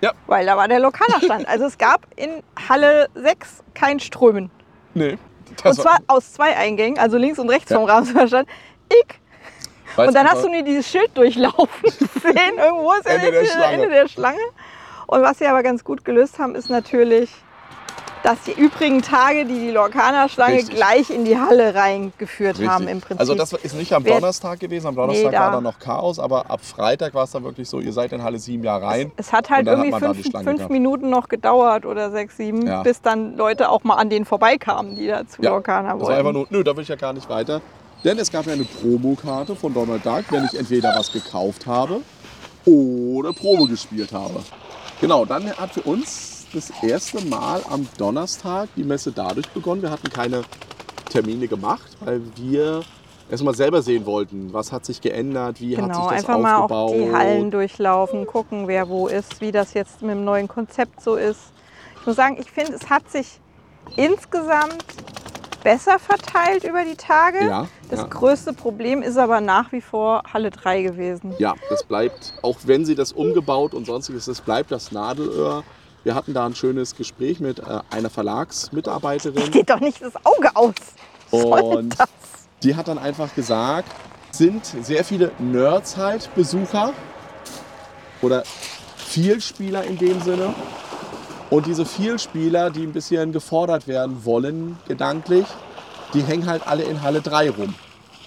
[0.00, 0.12] ja.
[0.26, 1.46] Weil da war der Lokalerstand.
[1.48, 4.50] Also es gab in Halle 6 kein Strömen.
[4.94, 5.16] Nee.
[5.64, 7.76] Und zwar aus zwei Eingängen, also links und rechts Ja.
[7.78, 8.44] vom Ravensburger
[8.88, 9.06] Ich.
[9.96, 11.68] Weil's Und dann hast du nur dieses Schild durchlaufen
[12.22, 12.58] sehen.
[12.58, 13.72] Irgendwo ist Ende der Schlange.
[13.74, 14.38] Ende der Schlange.
[15.06, 17.30] Und was sie aber ganz gut gelöst haben, ist natürlich,
[18.22, 22.68] dass die übrigen Tage, die die Lorcaner-Schlange gleich in die Halle reingeführt Richtig.
[22.68, 23.18] haben im Prinzip.
[23.18, 24.86] Also das ist nicht am Donnerstag gewesen.
[24.86, 27.68] Am Donnerstag Nee, da- war da noch Chaos, aber ab Freitag war es dann wirklich
[27.68, 29.10] so, ihr seid in Halle 7 ja rein.
[29.16, 30.68] es hat halt dann hat irgendwie da fünf, fünf.
[30.68, 32.82] Minuten noch gedauert oder sechs, sieben, Ja.
[32.84, 36.10] bis dann Leute auch mal an denen vorbeikamen, die da zu Ja, Lorcaner das war
[36.10, 36.38] einfach wollten.
[36.38, 37.60] nur, nö, da will ich ja gar nicht weiter.
[38.04, 42.00] Denn es gab ja eine Promokarte von Donald Duck, wenn ich entweder was gekauft habe
[42.64, 44.40] oder Probe gespielt habe.
[45.00, 49.82] Genau, dann hat für uns das erste Mal am Donnerstag die Messe dadurch begonnen.
[49.82, 50.42] Wir hatten keine
[51.10, 52.82] Termine gemacht, weil wir
[53.30, 56.56] erstmal selber sehen wollten, was hat sich geändert, wie hat sich Genau, das einfach mal
[56.56, 56.94] auch aufgebaut.
[56.94, 61.14] die Hallen durchlaufen, gucken, wer wo ist, wie das jetzt mit dem neuen Konzept so
[61.16, 61.40] ist.
[62.00, 63.40] Ich muss sagen, ich finde, es hat sich
[63.96, 64.84] insgesamt
[65.62, 67.44] besser verteilt über die Tage.
[67.44, 68.06] Ja, das ja.
[68.06, 71.34] größte Problem ist aber nach wie vor Halle 3 gewesen.
[71.38, 75.64] Ja, das bleibt, auch wenn sie das umgebaut und sonstiges, das bleibt das Nadelöhr.
[76.04, 80.50] Wir hatten da ein schönes Gespräch mit äh, einer Verlagsmitarbeiterin Geht doch nicht das Auge
[80.54, 80.74] aus.
[81.30, 82.08] Was und das?
[82.62, 83.88] die hat dann einfach gesagt,
[84.32, 86.92] sind sehr viele Nerds halt Besucher
[88.20, 88.42] oder
[88.96, 90.54] Vielspieler in dem Sinne.
[91.52, 95.44] Und diese Vielspieler, die ein bisschen gefordert werden wollen, gedanklich,
[96.14, 97.74] die hängen halt alle in Halle 3 rum.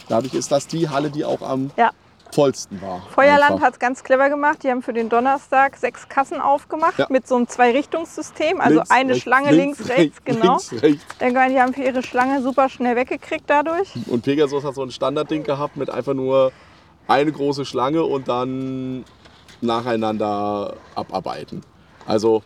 [0.08, 1.90] Dadurch ist das die Halle, die auch am Ja,
[2.32, 3.02] vollsten war.
[3.16, 4.60] Feuerland hat es ganz clever gemacht.
[4.62, 7.08] Die haben für den Donnerstag sechs Kassen aufgemacht Ja.
[7.10, 8.62] mit so einem Zwei-Richtungssystem.
[8.62, 10.60] Also Links, eine rechts, Schlange links, rechts, genau.
[10.70, 11.06] Links, rechts.
[11.20, 13.92] Die haben für ihre Schlange super schnell weggekriegt dadurch.
[14.06, 16.52] Und Pegasus hat so ein Standardding gehabt mit einfach nur
[17.08, 19.04] eine große Schlange und dann
[19.62, 21.62] nacheinander abarbeiten.
[22.06, 22.44] Also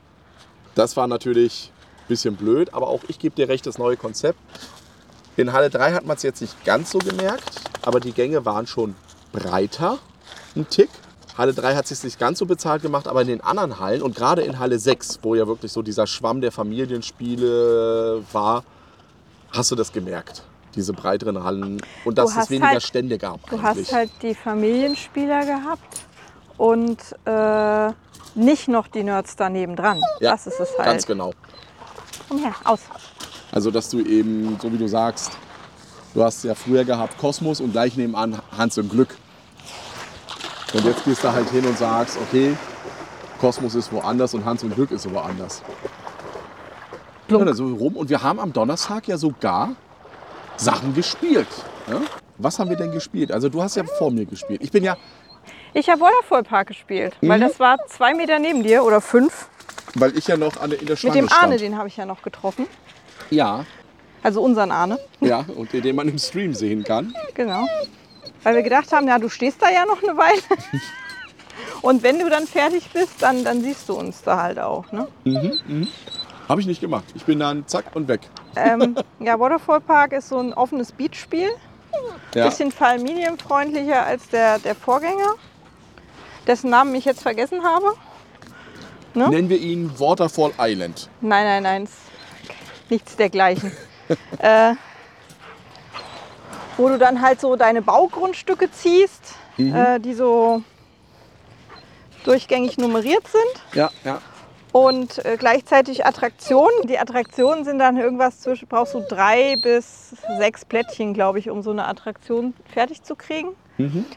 [0.79, 1.71] das war natürlich
[2.03, 4.39] ein bisschen blöd, aber auch ich gebe dir recht, das neue Konzept.
[5.35, 8.65] In Halle 3 hat man es jetzt nicht ganz so gemerkt, aber die Gänge waren
[8.65, 8.95] schon
[9.33, 9.99] breiter,
[10.55, 10.89] ein Tick.
[11.37, 14.01] Halle 3 hat es sich nicht ganz so bezahlt gemacht, aber in den anderen Hallen
[14.01, 18.63] und gerade in Halle 6, wo ja wirklich so dieser Schwamm der Familienspiele war,
[19.51, 20.43] hast du das gemerkt.
[20.75, 23.49] Diese breiteren Hallen und dass es weniger halt- Stände gab.
[23.49, 23.87] Du eigentlich.
[23.87, 26.03] hast halt die Familienspieler gehabt
[26.59, 27.93] und äh,
[28.35, 30.01] nicht noch die Nerds daneben dran.
[30.19, 30.85] Ja, das ist es halt.
[30.85, 31.31] Ganz genau.
[32.27, 32.81] Komm her, aus.
[33.51, 35.31] Also, dass du eben, so wie du sagst,
[36.13, 39.15] du hast ja früher gehabt Kosmos und gleich nebenan Hans im Glück.
[40.73, 42.55] Und jetzt gehst du halt hin und sagst, okay,
[43.39, 45.63] Kosmos ist woanders und Hans im Glück ist woanders.
[47.29, 47.95] Ja, so rum.
[47.95, 49.71] Und wir haben am Donnerstag ja sogar
[50.57, 51.47] Sachen gespielt.
[51.87, 52.01] Ja?
[52.37, 53.31] Was haben wir denn gespielt?
[53.31, 54.61] Also du hast ja vor mir gespielt.
[54.61, 54.97] Ich bin ja,
[55.73, 57.29] Ich habe Waterfall Park gespielt, Mhm.
[57.29, 59.47] weil das war zwei Meter neben dir oder fünf.
[59.95, 61.61] weil ich ja noch an der, in der Mit Schlange dem Arne, stand.
[61.61, 62.67] den habe ich ja noch getroffen.
[63.31, 63.65] Ja,
[64.21, 67.13] Also unseren Arne, ja, und den man im Stream sehen kann.
[67.33, 67.65] genau.
[68.43, 70.41] Weil wir gedacht haben, ja, du stehst da ja noch eine Weile.
[71.81, 74.89] Und wenn du dann fertig bist, dann, dann siehst du uns da halt auch.
[74.93, 75.07] Ne?
[76.47, 77.03] Habe ich nicht gemacht.
[77.15, 78.21] Ich bin dann zack und weg.
[78.55, 81.49] Ähm, ja, Waterfall Park ist so ein offenes Beachspiel.
[82.33, 82.45] Ja.
[82.45, 85.35] Bisschen familienfreundlicher als der, der Vorgänger,
[86.47, 87.93] dessen Namen ich jetzt vergessen habe.
[89.13, 91.09] Nennen wir ihn Waterfall Island.
[91.21, 91.89] Nein, nein, nein,
[92.89, 93.71] nichts dergleichen.
[94.39, 94.73] äh,
[96.77, 100.63] wo du dann halt so deine Baugrundstücke ziehst, äh, die so
[102.23, 104.21] durchgängig nummeriert sind Ja, ja.
[104.71, 106.87] und äh, gleichzeitig Attraktionen.
[106.87, 111.61] Die Attraktionen sind dann irgendwas zwischen, brauchst du drei bis sechs Plättchen, glaube ich, um
[111.61, 113.49] so eine Attraktion fertig zu kriegen.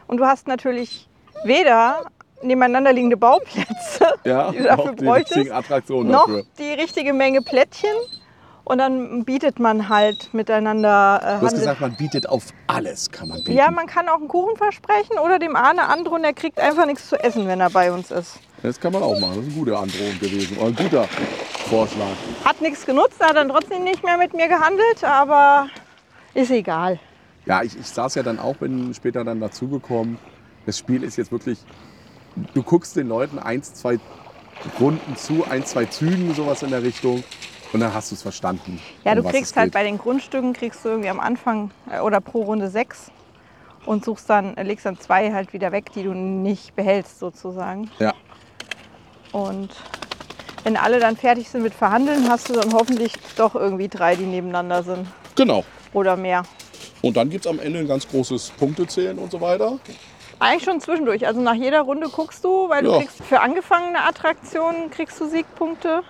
[0.09, 1.09] Und du hast natürlich
[1.45, 2.07] weder
[2.43, 6.45] nebeneinander liegende Bauplätze, Ja, die du dafür bräuchtest, noch dafür.
[6.59, 7.91] die richtige Menge Plättchen.
[8.65, 13.29] Und dann bietet man halt miteinander äh, Du hast gesagt, man bietet auf alles, kann
[13.29, 13.53] man bieten.
[13.53, 17.09] Ja, man kann auch einen Kuchen versprechen oder dem Arne androhen, der kriegt einfach nichts
[17.09, 18.39] zu essen, wenn er bei uns ist.
[18.63, 19.35] Das kann man auch machen.
[19.37, 20.57] Das ist eine gute Androhung gewesen.
[20.59, 21.05] Oder ein guter
[21.69, 22.07] Vorschlag.
[22.45, 25.67] Hat nichts genutzt, hat dann trotzdem nicht mehr mit mir gehandelt, aber
[26.35, 27.01] ist egal.
[27.47, 30.19] Ja, ich, ich saß ja dann auch, bin später dann dazugekommen.
[30.67, 31.59] Das Spiel ist jetzt wirklich,
[32.55, 33.99] du guckst den Leuten eins, zwei
[34.81, 37.25] Runden zu, ein, zwei Zügen, sowas in der Richtung.
[37.73, 38.81] Und dann hast du es verstanden.
[39.05, 39.75] Ja, um du was kriegst halt geht.
[39.75, 43.11] bei den Grundstücken kriegst du irgendwie am Anfang äh, oder pro Runde sechs
[43.87, 47.91] und suchst dann, äh, legst dann zwei halt wieder weg, die du nicht behältst sozusagen.
[47.99, 48.13] Ja,
[49.33, 49.71] Und
[50.65, 54.27] wenn alle dann fertig sind mit Verhandeln, hast du dann hoffentlich doch irgendwie drei, die
[54.27, 55.65] nebeneinander sind genau.
[55.93, 56.45] oder mehr.
[57.01, 59.79] Und dann gibt es am Ende ein ganz großes Punktezählen und so weiter.
[60.43, 61.27] Eigentlich schon zwischendurch.
[61.27, 62.99] Also nach jeder Runde guckst du, weil du Ja.
[62.99, 66.03] kriegst für angefangene Attraktionen kriegst du Siegpunkte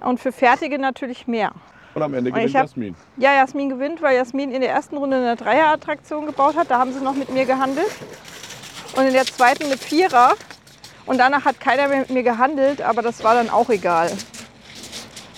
[0.00, 1.52] und für fertige natürlich mehr.
[1.94, 2.96] Und am Ende gewinnt hab- Jasmin.
[3.16, 6.70] Ja, Jasmin gewinnt, weil Jasmin in der ersten Runde eine Dreier-Attraktion gebaut hat.
[6.70, 7.90] Da haben sie noch mit mir gehandelt.
[8.96, 10.34] Und in der zweiten eine Vierer.
[11.06, 14.10] Und danach hat keiner mehr mit mir gehandelt, aber das war dann auch egal.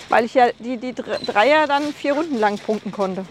[0.09, 3.25] Weil ich ja die, die Dre- Dreier dann vier Runden lang punkten konnte.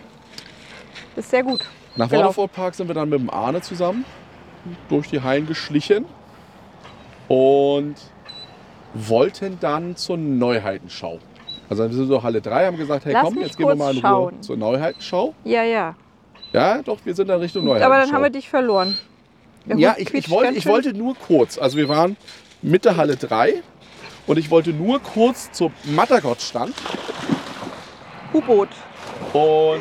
[1.14, 1.60] Das ist sehr gut.
[1.96, 2.10] Nach.
[2.10, 4.04] Waterford Park sind wir dann mit dem Arne zusammen
[4.88, 6.04] durch die Hallen geschlichen
[7.28, 7.94] und
[8.94, 11.18] wollten dann zur Neuheitenschau.
[11.70, 13.96] Also wir sind so Halle 3, haben gesagt, hey Lass komm, jetzt gehen wir mal
[13.96, 14.42] in Ruhe schauen.
[14.42, 15.34] zur Neuheitenschau.
[15.44, 15.94] Ja, ja.
[16.52, 17.90] Ja, doch, wir sind dann Richtung Neuheitenschau.
[17.92, 18.98] Aber dann haben wir dich verloren.
[19.64, 21.56] Der Ja, ich, ich, wollte, ich wollte nur kurz.
[21.56, 22.16] Also wir waren
[22.60, 23.62] Mitte Halle 3
[24.26, 26.74] und ich wollte nur kurz zum Mattergott-Stand
[28.34, 28.68] U-Boot.
[29.32, 29.80] und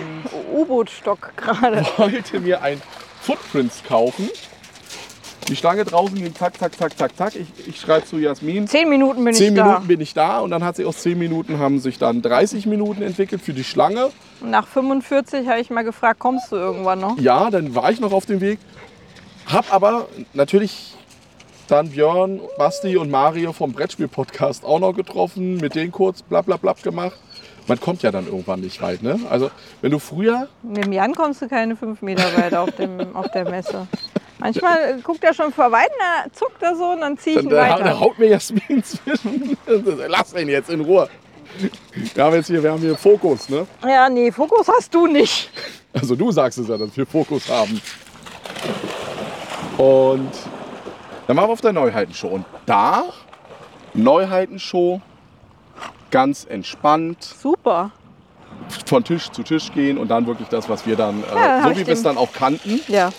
[0.53, 1.85] U-Boot-Stock gerade.
[1.97, 2.81] wollte mir ein
[3.21, 4.29] Footprints kaufen.
[5.47, 7.35] Die Schlange draußen ging zack, zack, zack, zack, zack.
[7.35, 9.65] Ich, ich schreibe zu Jasmin, Zehn Minuten bin Zehn ich da.
[9.65, 12.65] Minuten bin ich da und dann hat sich aus zehn Minuten haben sich dann 30
[12.67, 14.09] Minuten entwickelt für die Schlange.
[14.41, 17.17] Nach 45 habe ich mal gefragt, kommst du irgendwann noch?
[17.19, 18.59] Ja, dann war ich noch auf dem Weg.
[19.45, 20.93] Hab aber natürlich
[21.67, 26.57] dann Björn, Basti und Mario vom Brettspiel-Podcast auch noch getroffen, mit denen kurz bla bla
[26.57, 27.17] bla gemacht.
[27.67, 29.03] Man kommt ja dann irgendwann nicht weit.
[29.03, 29.19] Ne?
[29.29, 29.51] Also
[29.81, 33.29] wenn du früher, Mit dem Jan kommst du keine fünf Meter weiter auf, dem, auf
[33.31, 33.87] der Messe.
[34.41, 37.47] Manchmal äh, guckt er schon vor Weitem, da zuckt er so und dann ziehe ich
[37.47, 37.99] dann, ihn weiter.
[37.99, 39.57] haut mir Jasmin zwischen.
[40.07, 41.07] Lass ihn jetzt in Ruhe.
[42.15, 43.67] Wir haben jetzt hier, wir haben hier Fokus, ne?
[43.87, 45.51] Ja, nee, Fokus hast du nicht.
[45.93, 47.81] Also du sagst es ja, dass wir Fokus haben.
[49.77, 50.31] Und
[51.27, 52.27] dann waren wir auf der Neuheitenshow.
[52.29, 53.03] Und da,
[53.93, 55.01] Neuheitenshow,
[56.09, 57.91] ganz entspannt, Super.
[58.85, 61.63] von Tisch zu Tisch gehen und dann wirklich das, was wir dann, dann äh, hab
[61.65, 63.09] so ich wie wir es dann auch kannten, Ja.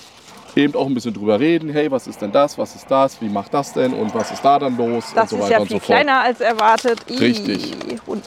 [0.57, 1.71] Eben auch ein bisschen drüber reden.
[1.71, 2.59] Hey, was ist denn das?
[2.59, 3.21] Was ist das?
[3.21, 3.93] Wie macht das denn?
[3.93, 5.12] Und was ist da dann los?
[5.15, 5.99] Das und so ist weiter ja und viel so fort.
[5.99, 7.01] kleiner als erwartet.
[7.09, 7.73] Richtig.
[8.07, 8.25] Hund.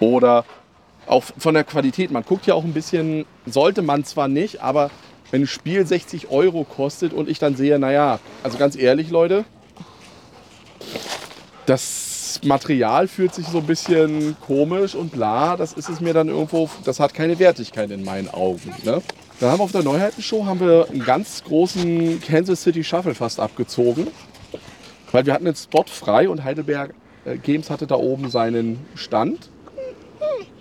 [0.00, 0.44] Oder
[1.06, 2.10] auch von der Qualität.
[2.10, 4.90] Man guckt ja auch ein bisschen, sollte man zwar nicht, aber
[5.30, 9.44] wenn ein Spiel 60 Euro kostet und ich dann sehe, naja, also ganz ehrlich, Leute,
[11.66, 16.28] das Material fühlt sich so ein bisschen komisch und bla, das ist es mir dann
[16.28, 18.72] irgendwo, das hat keine Wertigkeit in meinen Augen.
[18.84, 19.02] Ne?
[19.40, 23.40] Dann haben wir auf der Neuheitenshow haben wir einen ganz großen Kansas City Shuffle fast
[23.40, 24.08] abgezogen,
[25.12, 26.92] weil wir hatten einen Spot frei und Heidelberg
[27.24, 29.48] äh, Games hatte da oben seinen Stand.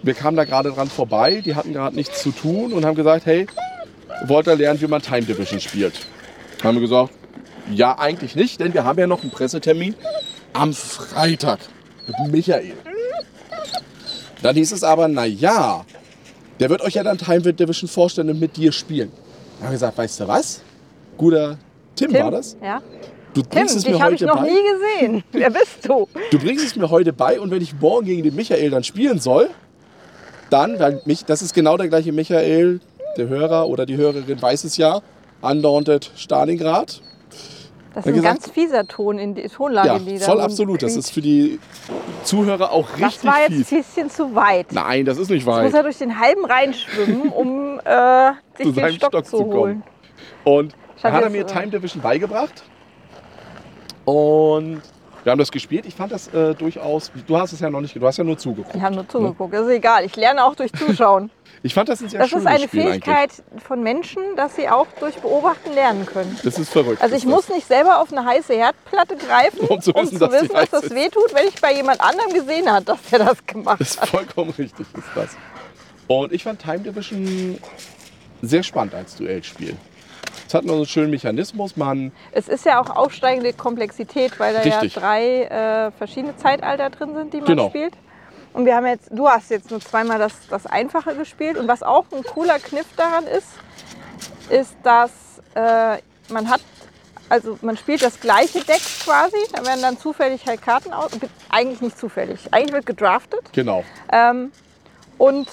[0.02, 3.26] Wir kamen da gerade dran vorbei, die hatten gerade nichts zu tun und haben gesagt,
[3.26, 3.48] hey,
[4.28, 6.08] wollt ihr lernen, wie man Time Division spielt?
[6.64, 7.12] Haben wir gesagt,
[7.72, 9.94] ja, eigentlich nicht, denn wir haben ja noch einen Pressetermin
[10.54, 11.60] am Freitag
[12.08, 12.74] mit Michael.
[14.42, 15.86] Dann hieß es aber, na ja,
[16.60, 19.12] der wird euch ja dann Time Division vorstellen und mit dir spielen.
[19.12, 20.62] Dann haben wir gesagt, weißt du was?
[21.18, 21.58] Guter
[21.96, 22.56] Tim, Tim, war das?
[22.62, 22.82] Ja.
[23.34, 24.50] Du Tim, bringst es mir dich habe ich heute noch bei.
[24.50, 25.24] nie gesehen.
[25.32, 26.08] Wer bist du?
[26.32, 29.20] Du bringst es mir heute bei und wenn ich morgen gegen den Michael dann spielen
[29.20, 29.50] soll,
[30.50, 32.80] dann, weil mich, das ist genau der gleiche Michael,
[33.18, 35.02] der Hörer oder die Hörerin weiß es ja,
[35.42, 37.02] Undaunted Stalingrad.
[37.94, 40.84] Das ist ein gesagt- ganz fieser Ton in die Tonlage, Ja, voll absolut.
[40.84, 41.60] Das ist für die
[42.24, 43.72] Zuhörer auch Das richtig war jetzt fies.
[43.72, 44.72] ein bisschen zu weit.
[44.72, 45.74] Nein, das ist nicht Jetzt muss weit.
[45.74, 49.54] er durch den halben reinschwimmen, um äh, sich Zu den Stock, Stock zu zu kommen.
[49.54, 49.84] holen.
[50.44, 52.64] Und hat er mir äh, Time Division beigebracht.
[54.06, 54.82] Und
[55.24, 55.86] wir haben das gespielt.
[55.86, 57.12] Ich fand das äh, durchaus.
[57.28, 58.76] Du hast es ja noch nicht, du hast ja nur zugeguckt.
[58.76, 59.54] Ich habe nur zugeguckt.
[59.54, 60.06] Das ist egal.
[60.06, 61.30] Ich lerne auch durch Zuschauen.
[61.62, 63.32] Ich fand das ein sehr Das ist eine Spiel Fähigkeit
[63.68, 66.30] von Menschen, dass sie auch durch Beobachten lernen können.
[66.30, 66.44] eigentlich.
[66.44, 67.02] Das ist verrückt.
[67.02, 70.48] Also ich muss nicht selber auf eine heiße Herdplatte greifen, Um zu wissen, dass die
[70.48, 73.82] dass heiß das wehtut, wenn ich bei jemand anderem gesehen habe, dass der das gemacht
[73.82, 74.08] Das ist hat.
[74.08, 75.32] vollkommen richtig, ist das.
[76.08, 77.58] Und ich fand Time Division
[78.42, 79.76] sehr spannend als Duellspiel.
[80.48, 81.78] Es hat noch so einen schönen Mechanismus.
[81.78, 84.96] Man, Es ist ja auch aufsteigende Komplexität, weil da Richtig.
[84.96, 87.70] ja drei äh, verschiedene Zeitalter drin sind, die man Genau.
[87.70, 87.94] spielt.
[88.54, 91.56] Und wir haben jetzt, du hast jetzt nur zweimal das, das Einfache gespielt.
[91.58, 93.48] Und was auch ein cooler Kniff daran ist,
[94.50, 95.12] ist, dass
[95.54, 95.98] äh,
[96.34, 96.62] man hat,
[97.30, 99.38] also man spielt das gleiche Deck quasi.
[99.54, 101.12] Da werden dann zufällig halt Karten aus.
[101.50, 102.40] Eigentlich nicht zufällig.
[102.52, 103.42] Eigentlich wird gedraftet.
[103.54, 103.84] genau.
[104.12, 104.52] Ähm,
[105.20, 105.48] und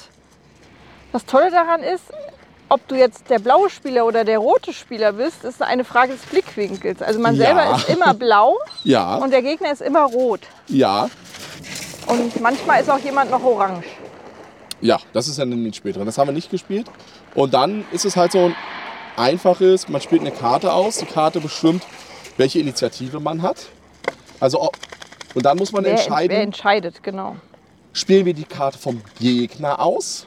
[1.12, 2.04] das Tolle daran ist,
[2.68, 6.22] ob du jetzt der blaue Spieler oder der rote Spieler bist, ist eine Frage des
[6.22, 7.00] Blickwinkels.
[7.02, 7.46] Also man Ja.
[7.46, 10.40] selber ist immer blau Ja, und der Gegner ist immer rot.
[10.68, 11.08] ja,
[12.06, 13.86] Und manchmal ist auch jemand noch orange.
[14.80, 16.06] ja, das ist ja in den späteren.
[16.06, 16.86] Das haben wir nicht gespielt.
[17.34, 18.56] Und dann ist es halt so ein
[19.16, 21.82] einfaches, man spielt eine Karte aus, die Karte bestimmt,
[22.36, 23.66] welche Initiative man hat.
[24.40, 24.70] Also,
[25.34, 27.36] und dann muss man Wer, entscheiden, wer entscheidet, genau.
[27.92, 30.26] spielen wir die Karte vom Gegner aus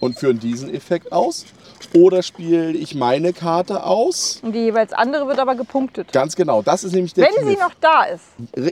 [0.00, 1.46] und führen diesen Effekt aus.
[1.94, 4.40] Oder spiele ich meine Karte aus?
[4.42, 6.12] Und die jeweils andere wird aber gepunktet.
[6.12, 7.60] Ganz genau, das ist nämlich der Wenn sie Kniff.
[7.60, 8.24] noch da ist.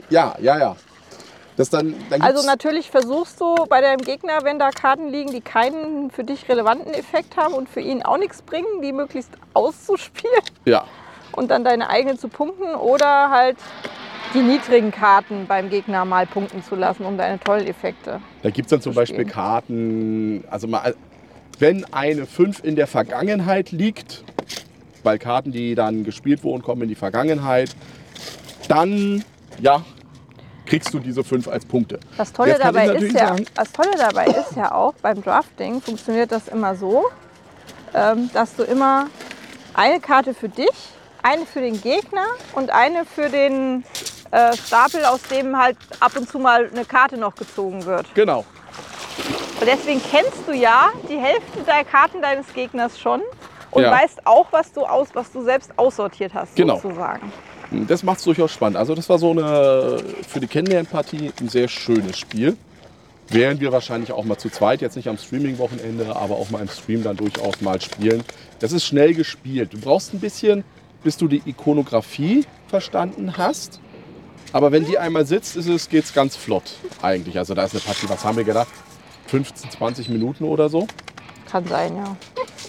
[0.09, 0.75] Ja, ja, ja.
[1.57, 5.41] Das dann, dann Also natürlich versuchst du bei deinem Gegner, wenn da Karten liegen, die
[5.41, 10.39] keinen für dich relevanten Effekt haben und für ihn auch nichts bringen, die möglichst auszuspielen
[10.65, 10.85] Ja,
[11.33, 13.57] und dann deine eigene zu punkten oder halt
[14.33, 18.21] die niedrigen Karten beim Gegner mal punkten zu lassen, um deine tollen Effekte.
[18.41, 18.93] da gibt es dann zum.
[18.93, 20.95] Beispiel Karten, also mal,
[21.59, 24.23] wenn eine 5 in der Vergangenheit liegt,
[25.03, 27.75] weil Karten, die dann gespielt wurden, kommen in die Vergangenheit,
[28.67, 29.23] dann,
[29.61, 29.83] ja,
[30.65, 31.99] kriegst du diese 5 als Punkte.
[32.17, 36.31] Das Tolle, dabei ist ja, sagen- das Tolle dabei ist ja auch, beim Drafting funktioniert
[36.31, 37.05] das immer so,
[37.93, 39.07] ähm, dass du immer
[39.73, 40.69] eine Karte für dich,
[41.23, 43.83] eine für den Gegner und eine für den
[44.31, 48.05] äh, Stapel, aus dem halt ab und zu mal eine Karte noch gezogen wird.
[48.13, 48.45] Genau.
[49.59, 53.21] Und deswegen kennst du ja die Hälfte der Karten deines Gegners schon
[53.71, 53.91] und Ja.
[53.91, 56.75] weißt auch, was du, aus, was du selbst aussortiert hast, Genau.
[56.79, 57.31] sozusagen.
[57.87, 58.77] Das macht es durchaus spannend.
[58.77, 59.97] Also das war so eine
[60.27, 62.57] für die Kennenlernpartie ein sehr schönes Spiel.
[63.27, 66.69] Werden wir wahrscheinlich auch mal zu zweit, jetzt nicht am Streaming-Wochenende, aber auch mal im
[66.69, 68.23] Stream dann durchaus mal spielen.
[68.57, 69.71] Das ist schnell gespielt.
[69.73, 70.63] Du brauchst ein bisschen,
[71.03, 73.79] bis du die Ikonografie verstanden hast.
[74.51, 76.63] Aber wenn die einmal sitzt, ist es, geht's ganz flott
[77.03, 77.37] eigentlich.
[77.37, 78.69] Also da ist eine Partie, was haben wir gedacht?
[79.29, 80.87] 15, 20 Minuten oder so.
[81.49, 82.15] Kann sein, ja.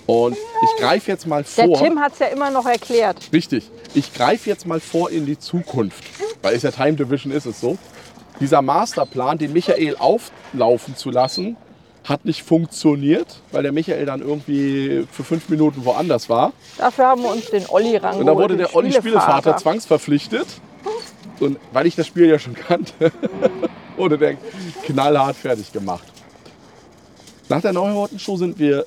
[0.06, 1.78] Und ich greife jetzt mal Der vor.
[1.78, 3.28] Tim hat es ja immer noch erklärt.
[3.32, 3.70] Richtig.
[3.94, 6.04] Ich greife jetzt mal vor in die Zukunft.
[6.42, 7.76] Weil es ja Time Division ist es so.
[8.40, 11.56] Dieser Masterplan, den Michael auflaufen zu lassen,
[12.04, 16.52] hat nicht funktioniert, weil der Michael dann irgendwie für fünf Minuten woanders war.
[16.78, 18.20] Dafür haben wir uns den Olli rangeholt.
[18.20, 20.46] Und da wurde der Olli Spielevater zwangsverpflichtet.
[21.40, 23.12] Und weil ich das Spiel ja schon kannte,
[23.96, 24.36] wurde der
[24.86, 26.04] knallhart fertig gemacht.
[27.50, 28.86] Nach der Neuhorten-Show sind wir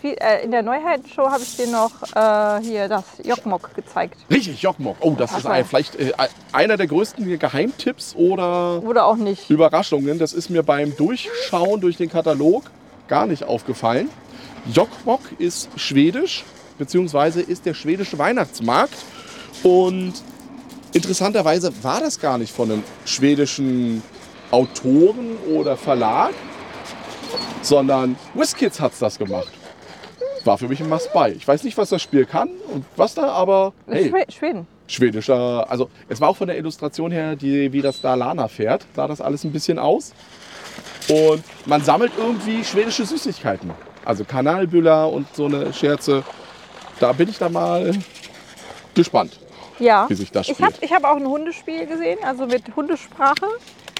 [0.00, 4.16] viel- äh, in der Neuheitenshow habe ich dir noch äh, hier das Jokmok gezeigt.
[4.30, 4.96] richtig Jockmock.
[5.00, 6.12] Oh, das ist Ach, ein, vielleicht äh,
[6.52, 9.48] einer der größten Geheimtipps oder Oder auch nicht.
[9.50, 10.18] Überraschungen.
[10.18, 12.64] Das ist mir beim Durchschauen durch den Katalog
[13.08, 14.08] gar nicht aufgefallen.
[14.72, 16.44] Jokkmokk ist schwedisch,
[16.78, 18.96] beziehungsweise ist der schwedische Weihnachtsmarkt.
[19.62, 20.14] Und
[20.94, 24.02] interessanterweise war das gar nicht von einem schwedischen
[24.50, 26.32] Autoren oder Verlag,
[27.62, 29.48] sondern WizKids hat das gemacht.
[30.44, 31.32] War für mich ein Must-Buy.
[31.32, 34.66] Ich weiß nicht, was das Spiel kann und was da, aber hey, Schwe- Schweden.
[34.88, 38.84] schwedischer, also es war auch von der Illustration her, die, wie das da Lana fährt,
[38.96, 40.12] sah das alles ein bisschen aus.
[41.08, 43.70] Und man sammelt irgendwie schwedische Süßigkeiten.
[44.04, 46.24] Also Kanalbüller und so eine Scherze.
[46.98, 47.92] Da bin ich da mal
[48.94, 49.38] gespannt,
[49.78, 50.06] Ja.
[50.08, 50.90] wie sich das Ich habe spielt.
[50.90, 53.46] ich hab auch ein Hundespiel gesehen, also mit Hundesprache.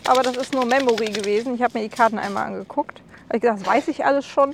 [0.08, 1.54] Aber das ist nur Memory gewesen.
[1.54, 3.00] Ich habe mir die Karten einmal angeguckt.
[3.40, 4.52] Das weiß ich alles schon.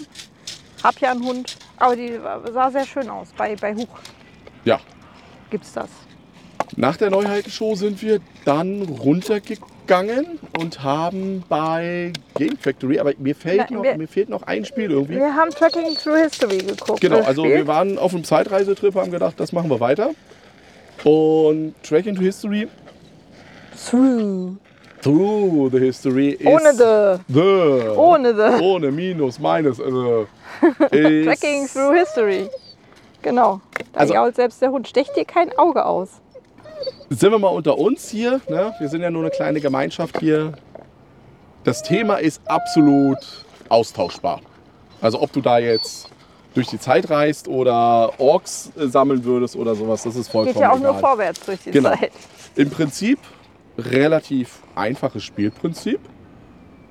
[0.83, 1.57] Hab ja einen Hund.
[1.77, 2.19] Aber die
[2.53, 3.29] sah sehr schön aus.
[3.37, 3.89] Bei, bei Huch
[4.65, 4.79] Ja.
[5.51, 5.89] gibt's das.
[6.77, 13.67] Nach der Neuheitenshow sind wir dann runtergegangen und haben bei Game Factory, aber mir fehlt,
[13.71, 15.17] Na, noch, wir- mir fehlt noch ein Spiel irgendwie.
[15.17, 17.01] Wir haben Tracking Through History geguckt.
[17.01, 20.11] Genau, also wir waren auf einem Zeitreisetrip, haben gedacht, das machen wir weiter.
[21.05, 22.69] Und Track into History,
[23.89, 24.57] Through.
[25.03, 27.33] Through the History ist Ohne the.
[27.33, 27.89] the.
[27.97, 28.63] Ohne the.
[28.63, 30.27] Ohne Minus, Minus, also.
[30.91, 32.49] Tracking Through History.
[33.23, 33.61] Genau.
[33.93, 34.89] Da Also- jault selbst der Hund.
[34.89, 36.09] Stecht dir kein Auge aus.
[37.11, 38.75] Sind wir mal unter uns hier, ne?
[38.79, 40.53] wir sind ja nur eine kleine Gemeinschaft hier.
[41.65, 43.19] Das Thema ist absolut
[43.69, 44.41] austauschbar.
[45.01, 46.09] Also ob du da jetzt
[46.55, 50.71] durch die Zeit reist oder Orks sammeln würdest oder sowas, das ist vollkommen Geht ja
[50.73, 50.93] auch egal.
[50.93, 51.91] nur vorwärts durch die Genau.
[51.91, 52.13] Zeit.
[52.57, 53.19] Im Prinzip
[53.79, 56.01] relativ einfaches Spielprinzip.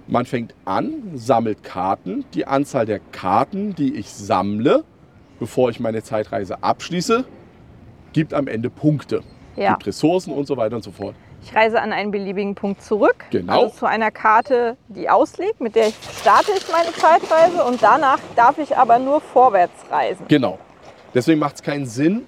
[0.07, 2.25] Man fängt an, sammelt Karten.
[2.33, 4.85] Die Anzahl der Karten, die ich sammle,
[5.39, 7.25] bevor ich meine Zeitreise abschließe,
[8.13, 9.21] gibt am Ende Punkte.
[9.57, 9.71] Ja.
[9.71, 11.15] Gibt Ressourcen und so weiter und so fort.
[11.43, 13.25] Ich reise an einen beliebigen Punkt zurück.
[13.31, 13.63] Genau.
[13.63, 18.19] Also zu einer Karte, die ausliegt, mit der ich starte ich meine Zeitreise und danach
[18.35, 20.25] darf ich aber nur vorwärts reisen.
[20.27, 20.57] Genau.
[21.13, 22.25] Deswegen macht es keinen Sinn,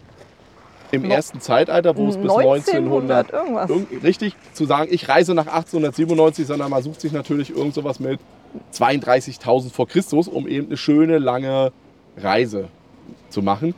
[0.92, 3.70] im No- ersten Zeitalter, wo es bis 1900 irgendwas.
[3.70, 8.00] irg- richtig zu sagen, ich reise nach 1897, sondern man sucht sich natürlich irgend sowas
[8.00, 8.20] mit
[8.74, 11.72] 32.000 vor Christus, um eben eine schöne, lange
[12.18, 12.70] Reise
[13.30, 13.76] zu machen.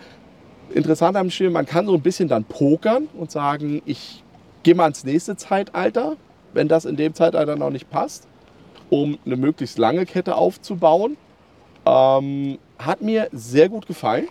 [0.73, 4.23] Interessant am Spiel, man kann so ein bisschen dann pokern und sagen, ich
[4.63, 6.15] gehe mal ins nächste Zeitalter,
[6.53, 8.27] wenn das in dem Zeitalter noch nicht passt,
[8.89, 11.17] um eine möglichst lange Kette aufzubauen.
[11.85, 14.27] Ähm, hat mir sehr gut gefallen.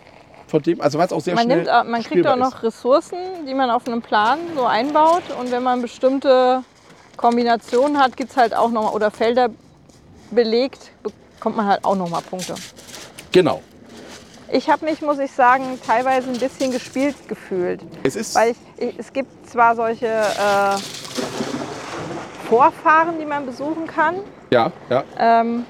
[0.51, 2.63] Von dem, also es auch sehr Man, schnell nimmt, man kriegt auch noch ist.
[2.63, 5.23] Ressourcen, die man auf einem Plan so einbaut.
[5.39, 6.65] Und wenn man bestimmte
[7.15, 9.47] Kombinationen hat, gibt es halt auch noch oder Felder
[10.29, 12.55] belegt, bekommt man halt auch noch mal Punkte.
[13.31, 13.61] Genau.
[14.51, 17.79] Ich habe mich, muss ich sagen, teilweise ein bisschen gespielt gefühlt.
[18.03, 18.57] Es ist Weil ich,
[18.89, 20.75] ich, es gibt zwar solche äh,
[22.49, 24.15] Vorfahren, die man besuchen kann.
[24.49, 25.05] ja, ja.
[25.17, 25.65] Ähm,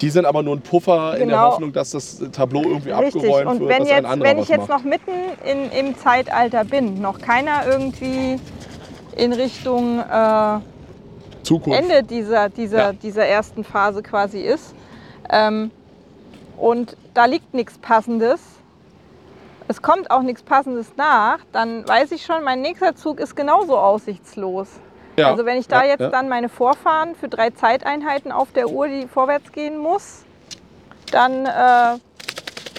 [0.00, 1.50] Die sind aber nur ein Puffer in der Genau.
[1.52, 3.22] Hoffnung, dass das Tableau irgendwie richtig.
[3.22, 4.84] abgeräumt Und wird, wenn, dass ein jetzt, anderer wenn ich jetzt macht.
[4.84, 5.10] noch mitten
[5.44, 8.38] in, im Zeitalter bin, noch keiner irgendwie
[9.16, 10.58] in Richtung äh,
[11.42, 11.78] Zukunft.
[11.78, 12.92] Ende dieser, dieser, Ja.
[12.92, 14.74] dieser ersten Phase quasi ist.
[15.30, 15.70] Ähm,
[16.56, 18.40] und da liegt nichts Passendes.
[19.68, 23.76] Es kommt auch nichts Passendes nach, dann weiß ich schon, mein nächster Zug ist genauso
[23.76, 24.68] aussichtslos.
[25.16, 26.08] Ja, Also wenn ich da ja, jetzt ja.
[26.10, 30.24] dann meine Vorfahren für drei Zeiteinheiten auf der Uhr, die vorwärts gehen muss,
[31.10, 31.98] dann äh,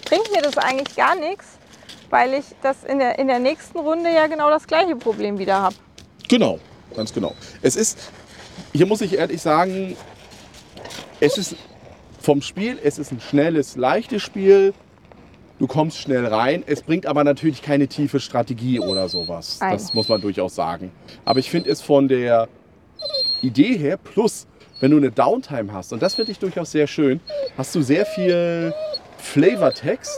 [0.08, 1.58] bringt mir das eigentlich gar nichts,
[2.10, 5.62] weil ich das in der, in der nächsten Runde ja genau das gleiche Problem wieder
[5.62, 5.76] habe.
[6.28, 6.60] Genau,
[6.96, 7.34] ganz genau.
[7.62, 8.12] Es ist,
[8.74, 9.96] hier muss ich ehrlich sagen,
[11.20, 11.56] es ist
[12.22, 14.74] vom Spiel, es ist ein schnelles, leichtes Spiel.
[15.60, 16.64] Du kommst schnell rein.
[16.68, 19.58] Es bringt aber natürlich keine tiefe Strategie oder sowas.
[19.60, 19.74] Nein.
[19.74, 20.92] Das muss man durchaus sagen.
[21.26, 22.48] Aber ich finde es von der
[23.42, 24.46] Idee her, plus
[24.80, 27.20] wenn du eine Downtime hast, und das finde ich durchaus sehr schön,
[27.58, 28.74] hast du sehr viel
[29.18, 30.18] Flavortext,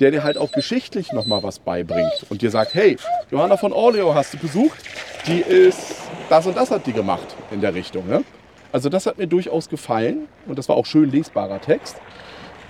[0.00, 2.96] der dir halt auch geschichtlich nochmal was beibringt und dir sagt, hey,
[3.30, 4.78] Johanna von Orleo hast du besucht,
[5.26, 5.96] die ist,
[6.28, 8.06] das und das hat die gemacht in der Richtung.
[8.06, 8.22] Ne?
[8.70, 11.96] Also das hat mir durchaus gefallen und das war auch schön lesbarer Text.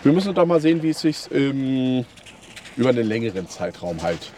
[0.03, 2.05] Wir müssen doch mal sehen, wie es sich ähm,
[2.77, 4.33] über einen längeren Zeitraum halt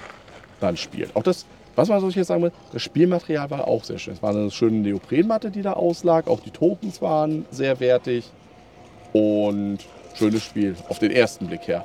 [0.60, 1.14] dann spielt.
[1.14, 1.44] Auch das,
[1.76, 4.14] was man so jetzt sagen will, das Spielmaterial war auch sehr schön.
[4.14, 6.28] Es war eine schöne Neoprenmatte, die da auslag.
[6.28, 8.30] Auch die Tokens waren sehr wertig.
[9.12, 9.78] Und
[10.14, 11.84] schönes Spiel auf den ersten Blick her.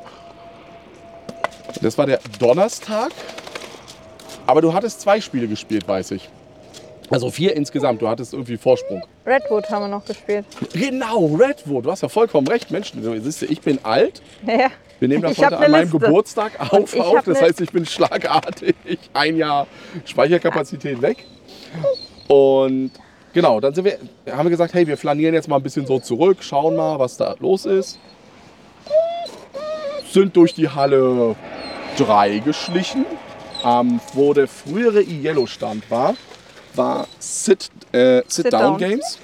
[1.81, 3.11] Das war der Donnerstag.
[4.47, 6.29] Aber du hattest zwei Spiele gespielt, weiß ich.
[7.09, 8.01] Also vier insgesamt.
[8.01, 9.03] Du hattest irgendwie Vorsprung.
[9.25, 10.45] Redwood haben wir noch gespielt.
[10.73, 11.85] Genau, Redwood.
[11.85, 12.71] Du hast ja vollkommen recht.
[12.71, 14.21] Mensch, du siehst, du, ich bin alt.
[14.45, 14.69] Ja.
[14.99, 15.99] Wir nehmen das Ich heute an meinem Liste.
[15.99, 16.97] Geburtstag auf.
[16.97, 17.23] auf.
[17.25, 18.75] Das heißt, ich bin schlagartig
[19.13, 19.67] ein Jahr
[20.05, 21.25] Speicherkapazität weg.
[22.27, 22.91] Und
[23.33, 23.97] genau, dann sind wir,
[24.31, 27.17] haben wir gesagt, hey, wir flanieren jetzt mal ein bisschen so zurück, schauen mal, was
[27.17, 27.99] da los ist.
[30.09, 31.35] Sind durch die Halle
[31.97, 33.05] 3 geschlichen.
[33.63, 36.13] Ähm, wo der frühere Yellow-Stand war,
[36.77, 38.77] war Sit, äh, Sit, Sit Down, Down.
[38.77, 39.17] Games.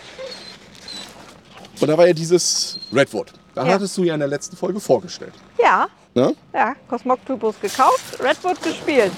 [1.79, 3.33] Und da war ja dieses Redwood.
[3.55, 3.73] Da Ja.
[3.73, 5.33] hattest du ja in der letzten Folge vorgestellt.
[5.61, 6.35] Ja, Ne?
[6.53, 9.11] ja, Cosmoctopus gekauft, Redwood gespielt.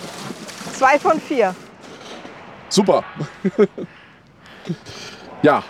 [0.73, 1.55] Zwei von vier.
[2.69, 3.03] Super.
[5.41, 5.63] ja.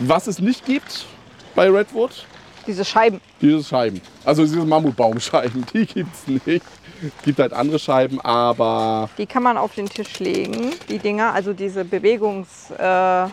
[0.00, 1.06] Was es nicht gibt
[1.54, 2.24] bei Redwood,
[2.66, 3.20] Diese Scheiben.
[3.40, 4.00] diese Scheiben.
[4.24, 6.64] Also diese Mammutbaumscheiben, die gibt es nicht.
[7.02, 11.32] Es gibt halt andere Scheiben, aber Die kann man auf den Tisch legen, die Dinger,
[11.32, 13.32] also diese Bewegungsfolien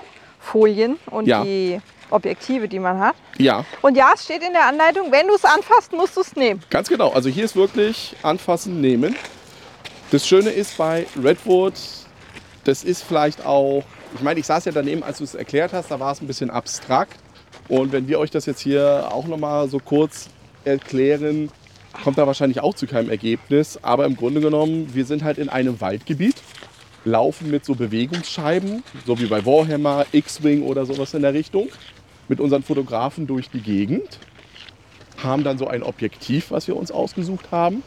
[0.94, 1.44] äh, und Ja.
[1.44, 3.16] die Objektive, die man hat.
[3.40, 6.36] ja, Und ja, es steht in der Anleitung, wenn du es anfasst, musst du es
[6.36, 6.62] nehmen.
[6.70, 7.10] ganz genau.
[7.12, 9.16] Also hier ist wirklich anfassen, nehmen.
[10.12, 11.74] Das Schöne ist bei Redwood,
[12.64, 15.90] das ist vielleicht auch, ich meine, ich saß ja daneben, als du es erklärt hast,
[15.90, 17.18] da war es ein bisschen abstrakt.
[17.68, 20.30] Und wenn wir euch das jetzt hier auch nochmal so kurz
[20.64, 21.50] erklären,
[22.04, 23.80] kommt da wahrscheinlich auch zu keinem Ergebnis.
[23.82, 26.36] Aber im Grunde genommen, wir sind halt in einem Waldgebiet,
[27.04, 31.70] laufen mit so Bewegungsscheiben, so wie bei Warhammer, X-Wing oder sowas in der Richtung,
[32.28, 34.20] mit unseren Fotografen durch die Gegend,
[35.24, 37.84] haben dann so ein Objektiv, was wir uns ausgesucht haben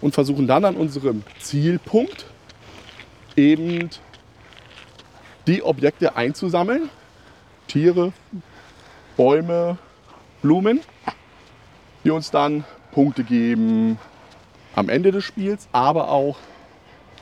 [0.00, 2.26] und versuchen dann an unserem Zielpunkt
[3.36, 3.90] eben
[5.46, 6.90] die Objekte einzusammeln.
[7.68, 8.12] Tiere,
[9.16, 9.78] Bäume,
[10.42, 10.80] Blumen,
[12.04, 12.64] die uns dann
[12.96, 13.98] Punkte geben
[14.74, 16.38] am Ende des Spiels, aber auch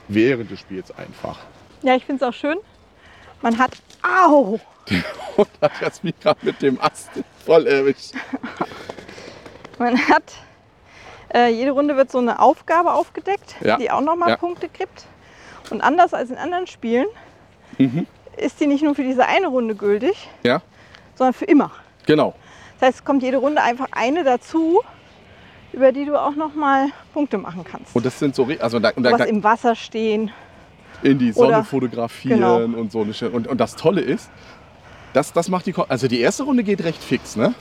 [0.06, 1.40] während des Spiels einfach.
[1.82, 2.58] Ja, ich finde es auch schön.
[3.42, 4.60] Man hat, au,
[5.36, 7.10] Und hat jetzt mich gerade mit dem Ast
[7.44, 8.12] voll erwischt.
[9.80, 10.22] man hat,
[11.34, 13.76] äh, jede Runde wird so eine Aufgabe aufgedeckt, Ja.
[13.76, 14.36] die auch nochmal Ja.
[14.36, 15.06] Punkte gibt.
[15.70, 17.06] Und anders als in anderen Spielen
[17.78, 18.06] Mhm.
[18.36, 20.62] ist die nicht nur für diese eine Runde gültig, Ja,
[21.16, 21.72] sondern für immer.
[22.06, 22.32] genau.
[22.78, 24.80] Das heißt, es kommt jede Runde einfach eine dazu,
[25.74, 27.94] über die du auch nochmal Punkte machen kannst.
[27.94, 30.30] Und das sind so, also da, da, Was im Wasser stehen.
[31.02, 32.80] in die Sonne oder- fotografieren genau.
[32.80, 33.00] und so.
[33.00, 34.30] Und, und das Tolle ist,
[35.12, 37.54] das, das macht die, also die erste Runde geht recht fix, ne?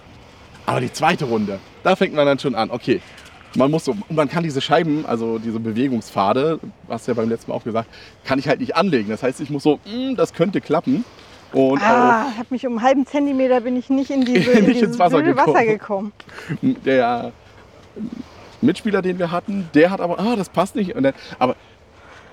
[0.66, 3.02] Aber die zweite Runde, da fängt man dann schon an, okay,
[3.56, 6.60] man muss so, man kann diese Scheiben, also diese Bewegungspfade,
[6.90, 7.90] hast du ja beim letzten Mal auch gesagt,
[8.24, 9.10] kann ich halt nicht anlegen.
[9.10, 11.06] Das heißt, ich muss so, mm, das könnte klappen.
[11.52, 14.66] Und ah, ich habe mich um einen halben Zentimeter bin ich nicht in, diese, in
[14.66, 15.56] Nicht dieses ins Wasser gekommen.
[15.56, 16.12] Wasser gekommen.
[16.86, 17.32] der
[18.62, 20.96] Mitspieler, den wir hatten, der hat aber, ah, das passt nicht.
[20.96, 21.56] Dann, aber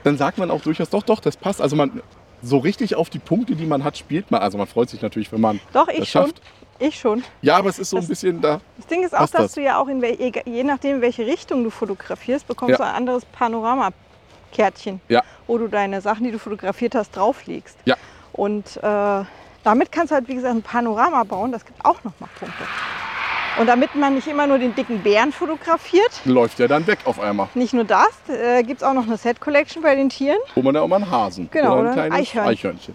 [0.04, 1.60] dann sagt man auch durchaus, doch, doch, das passt.
[1.60, 2.02] Also man,
[2.42, 4.40] so richtig auf die Punkte, die man hat, spielt man.
[4.40, 6.22] Also man freut sich natürlich, wenn man Doch, ich das schon.
[6.26, 6.40] schafft.
[6.78, 7.22] Ich schon.
[7.42, 8.60] Ja, aber es ist so ein Das- bisschen da.
[8.78, 9.52] Das Ding ist auch, dass das?
[9.52, 12.76] du ja auch, in wel, je nachdem, in welche Richtung du fotografierst, bekommst Ja.
[12.78, 15.22] du ein anderes Panoramakärtchen, Ja.
[15.46, 17.76] wo du deine Sachen, die du fotografiert hast, drauflegst.
[17.84, 17.96] Ja.
[18.32, 19.24] Und äh,
[19.62, 21.52] damit kannst du halt, wie gesagt, ein Panorama bauen.
[21.52, 22.64] Das gibt auch nochmal Punkte.
[23.58, 27.20] Und damit man nicht immer nur den dicken Bären fotografiert, läuft der dann weg auf
[27.20, 27.48] einmal.
[27.54, 30.38] nicht nur das, äh, gibt es auch noch eine Set-Collection bei den Tieren.
[30.54, 32.50] Wo man da auch mal einen Hasen Genau, oder ein ein kleines Eichhörnchen.
[32.52, 32.94] Eichhörnchen.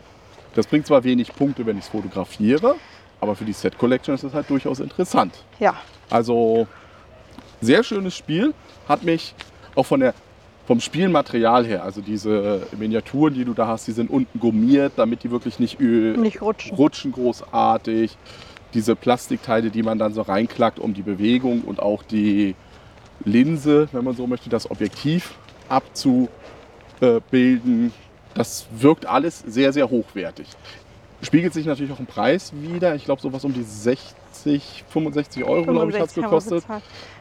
[0.55, 2.75] Das bringt zwar wenig Punkte, wenn ich es fotografiere,
[3.19, 5.33] aber für die Set Collection ist es halt durchaus interessant.
[5.59, 5.75] Ja,
[6.09, 6.67] Also
[7.61, 8.53] sehr schönes Spiel,
[8.87, 9.35] hat mich
[9.75, 10.13] auch von der
[10.67, 15.23] vom Spielmaterial her, also diese Miniaturen, die du da hast, die sind unten gummiert, damit
[15.23, 16.75] die wirklich nicht, ö- nicht rutschen.
[16.75, 18.17] rutschen großartig.
[18.75, 22.55] Diese Plastikteile, die man dann so reinklackt, um die Bewegung und auch die
[23.23, 25.33] Linse, wenn man so möchte, das Objektiv
[25.69, 27.93] abzubilden.
[28.33, 30.47] Das wirkt alles sehr, sehr hochwertig.
[31.21, 32.93] Spiegelt sich natürlich auch im Preis wieder.
[32.95, 36.29] Ich glaube, sowas um die 60, 65 Euro, glaube ich, hat es 65 haben wir
[36.29, 36.65] gekostet.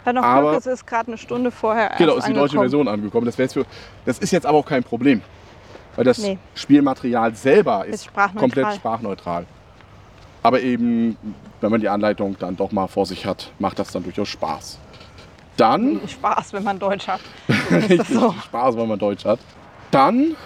[0.05, 2.59] Hat noch Aber- Glück, es ist gerade eine Stunde vorher Genau, ist die deutsche.
[2.59, 3.27] Version angekommen.
[3.27, 3.65] Das, für,
[4.05, 5.23] das ist jetzt aber auch kein Problem.
[5.95, 6.37] Weil das Nee.
[6.57, 8.41] Spielmaterial selber ist, Ist sprachneutral.
[8.41, 9.47] komplett sprachneutral.
[10.45, 11.17] Aber eben,
[11.63, 14.79] wenn man die Anleitung dann doch mal vor sich hat, macht das dann durchaus Spaß.
[15.57, 17.21] Dann, Spaß, wenn man Deutsch hat.
[18.09, 18.33] So.
[18.45, 19.41] Spaß, wenn man Deutsch hat.
[19.91, 20.37] Dann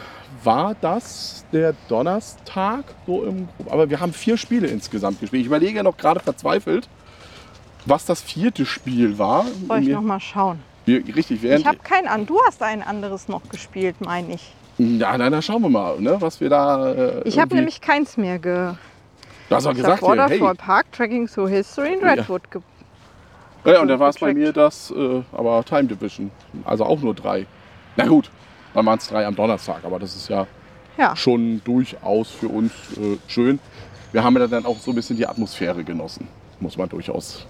[0.45, 5.41] war das der Donnerstag, so im, aber wir haben vier Spiele insgesamt gespielt.
[5.41, 6.89] Ich überlege noch gerade verzweifelt,
[7.85, 9.47] was das vierte Spiel war.
[9.67, 10.61] Soll ich noch mal schauen?
[10.85, 12.25] wir, richtig, während, Ich habe keinen an.
[12.25, 14.55] Du hast ein anderes noch gespielt, meine ich.
[14.79, 16.93] Ja, na, dann schauen wir mal, ne, was wir da.
[16.93, 18.75] Äh, Ich habe nämlich keins mehr ge.
[19.49, 20.41] Du hast Ich gesagt, habe hier, hey.
[20.41, 22.09] Waterfall Park Tracking Through History in Ja.
[22.13, 22.61] Redwood ge
[23.65, 26.31] Ja, und da war es bei mir das, äh, aber Time Division.
[26.65, 27.47] Also auch nur drei.
[27.97, 28.31] Na gut,
[28.75, 30.47] dann waren es drei am Donnerstag, aber das ist ja
[30.97, 31.17] Ja.
[31.17, 33.59] schon durchaus für uns äh, schön.
[34.13, 36.29] Wir haben ja dann auch so ein bisschen die Atmosphäre genossen,
[36.61, 37.47] muss man durchaus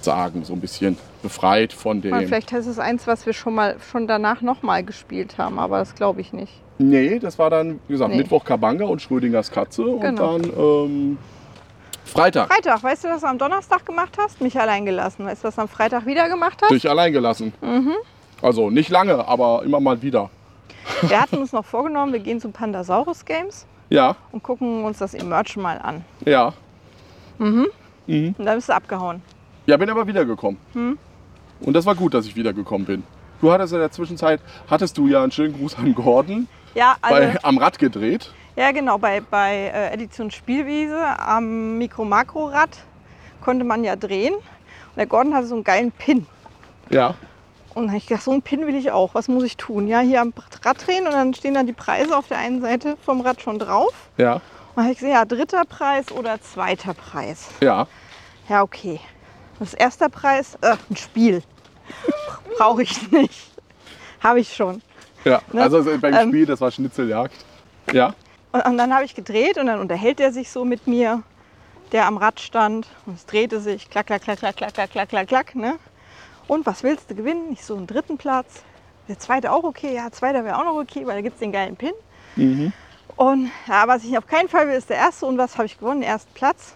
[0.00, 0.44] sagen.
[0.44, 2.10] So ein bisschen befreit von dem.
[2.10, 5.78] Mal, Vielleicht ist es eins, was wir schon mal schon danach nochmal gespielt haben, aber
[5.78, 6.52] das glaube ich nicht.
[6.78, 8.18] Nee, das war dann, wie gesagt, Nee.
[8.18, 9.98] Mittwoch Kabanga und Schrödingers Katze Genau.
[10.34, 11.18] und dann ähm,
[12.04, 12.52] Freitag.
[12.52, 14.40] Freitag, weißt du, was du am Donnerstag gemacht hast?
[14.40, 15.24] Mich allein gelassen.
[15.24, 16.70] Weißt du, was du am Freitag wieder gemacht hast?
[16.70, 17.52] Dich allein gelassen.
[17.62, 17.92] Mhm.
[18.42, 20.30] Also nicht lange, aber immer mal wieder.
[21.02, 25.14] Wir hatten uns noch vorgenommen, wir gehen zu Pandasaurus Games Ja, und gucken uns das
[25.14, 26.04] Emerge mal an.
[26.26, 26.52] ja.
[27.38, 27.66] Mhm.
[28.06, 28.34] Mhm.
[28.36, 29.22] Und dann bist du abgehauen.
[29.66, 30.60] Ja, bin aber wiedergekommen.
[30.74, 30.98] Hm.
[31.62, 33.02] Und das war gut, dass ich wiedergekommen bin.
[33.40, 37.32] Du hattest in der Zwischenzeit, hattest du ja einen schönen Gruß an Gordon Ja, also,
[37.32, 38.32] bei, am Rad gedreht.
[38.56, 42.78] ja genau, bei, bei äh, Edition Spielwiese am Mikro-Makro-Rad
[43.42, 44.34] konnte man ja drehen.
[44.34, 46.26] Und der Gordon hatte so einen geilen Pin.
[46.90, 47.14] Ja.
[47.74, 49.14] Und dann habe ich gedacht, so einen Pin will ich auch.
[49.14, 49.88] Was muss ich tun?
[49.88, 50.32] Ja, hier am
[50.64, 53.58] Rad drehen und dann stehen dann die Preise auf der einen Seite vom Rad schon
[53.58, 53.92] drauf.
[54.16, 54.34] Ja.
[54.34, 54.42] Und
[54.76, 57.48] dann habe ich gesehen, ja, dritter Preis oder zweiter Preis.
[57.60, 57.86] Ja.
[58.48, 59.00] Ja, okay.
[59.58, 61.42] Das erster Preis, äh, ein Spiel.
[62.58, 63.50] Brauche ich nicht.
[64.20, 64.82] Habe ich schon.
[65.24, 65.40] Ja.
[65.52, 65.62] Ne?
[65.62, 66.28] Also beim Ähm.
[66.28, 67.34] Spiel, das war Schnitzeljagd.
[67.92, 68.14] Ja.
[68.52, 71.22] Und, und dann habe ich gedreht und dann unterhält er sich so mit mir,
[71.92, 72.86] der am Rad stand.
[73.06, 75.54] Und es drehte sich, klack, klack, klack, klack, klack, klack, klack, klack, klack.
[75.54, 75.74] Ne?
[76.46, 77.52] Und was willst du gewinnen?
[77.52, 78.62] Ich so einen dritten Platz.
[79.08, 79.94] Der zweite auch okay.
[79.94, 81.92] Ja, zweiter wäre auch noch okay, weil da gibt es den geilen Pin.
[82.36, 82.72] Mhm.
[83.16, 85.26] Und ja, was ich auf keinen Fall will, ist der erste.
[85.26, 86.00] Und was habe ich gewonnen?
[86.00, 86.74] Den ersten Platz.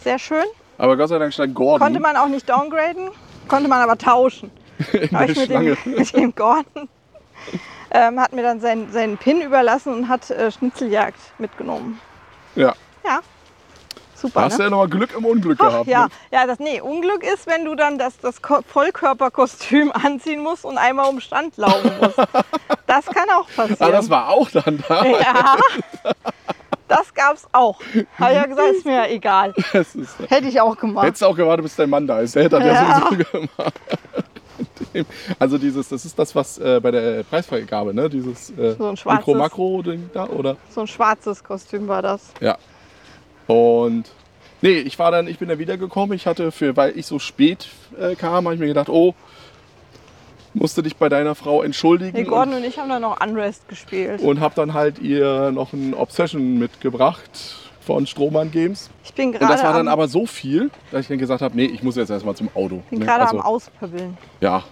[0.00, 0.44] Sehr schön.
[0.78, 3.10] Aber Gott sei Dank stand Gordon Konnte man auch nicht downgraden,
[3.48, 4.50] konnte man aber tauschen.
[4.92, 6.88] in habe der ich mit dem, mit dem Gordon,
[7.90, 12.00] ähm, hat mir dann seinen, seinen Pin überlassen und hat äh, Schnitzeljagd mitgenommen.
[12.54, 12.74] Ja.
[13.04, 13.20] Ja, Da
[14.14, 14.42] super.
[14.42, 14.64] hast du Ne?
[14.64, 15.86] ja nochmal Glück im Unglück Ach, gehabt.
[15.86, 16.10] ja, Ne?
[16.30, 20.78] ja, das nee, Unglück ist, wenn du dann das, das Ko- Vollkörperkostüm anziehen musst und
[20.78, 22.18] einmal um Stand laufen musst.
[22.86, 23.76] Das kann auch passieren.
[23.80, 25.04] Ah, das war auch dann da.
[25.04, 25.56] ja,
[26.88, 27.80] das gab's auch.
[28.20, 29.52] Habe ich ja gesagt, ist mir ja egal.
[29.72, 29.96] Ist,
[30.28, 31.06] Hätte ich auch gemacht.
[31.06, 32.36] Hättest du auch gewartet, bis dein Mann da ist.
[32.36, 33.00] Der hätte das Ja.
[33.08, 33.74] sowieso gemacht.
[35.38, 38.08] Also dieses, das ist das, was äh, bei der Preisvergabe, ne?
[38.08, 40.56] Dieses äh, So ein schwarzes- Mikro-Makro-Ding da, oder?
[40.70, 42.32] So ein schwarzes Kostüm war das.
[42.40, 42.56] Ja.
[43.46, 44.04] Und
[44.62, 46.14] nee, ich war dann, ich bin dann wiedergekommen.
[46.16, 49.14] Ich hatte für, weil ich so spät äh, kam, habe ich mir gedacht, oh,
[50.54, 52.16] musste dich bei deiner Frau entschuldigen.
[52.16, 54.20] Nee, Gordon und ich haben dann noch Unrest gespielt.
[54.20, 58.90] und und habe dann halt ihr noch ein Obsession mitgebracht von Strohmann Games.
[59.02, 61.42] Ich Ich bin Und das war gerade dann aber so viel, dass ich dann gesagt
[61.42, 62.82] habe, nee, ich muss jetzt erstmal zum Auto.
[62.90, 63.04] bin ne?
[63.04, 64.16] gerade also, am Auspöbeln.
[64.40, 64.64] Ja.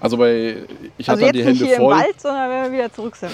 [0.00, 0.56] Also bei,
[0.96, 2.92] ich Also hatte jetzt die nicht Hände hier voll im Wald, sondern wenn wir wieder
[2.92, 3.32] zurück sind.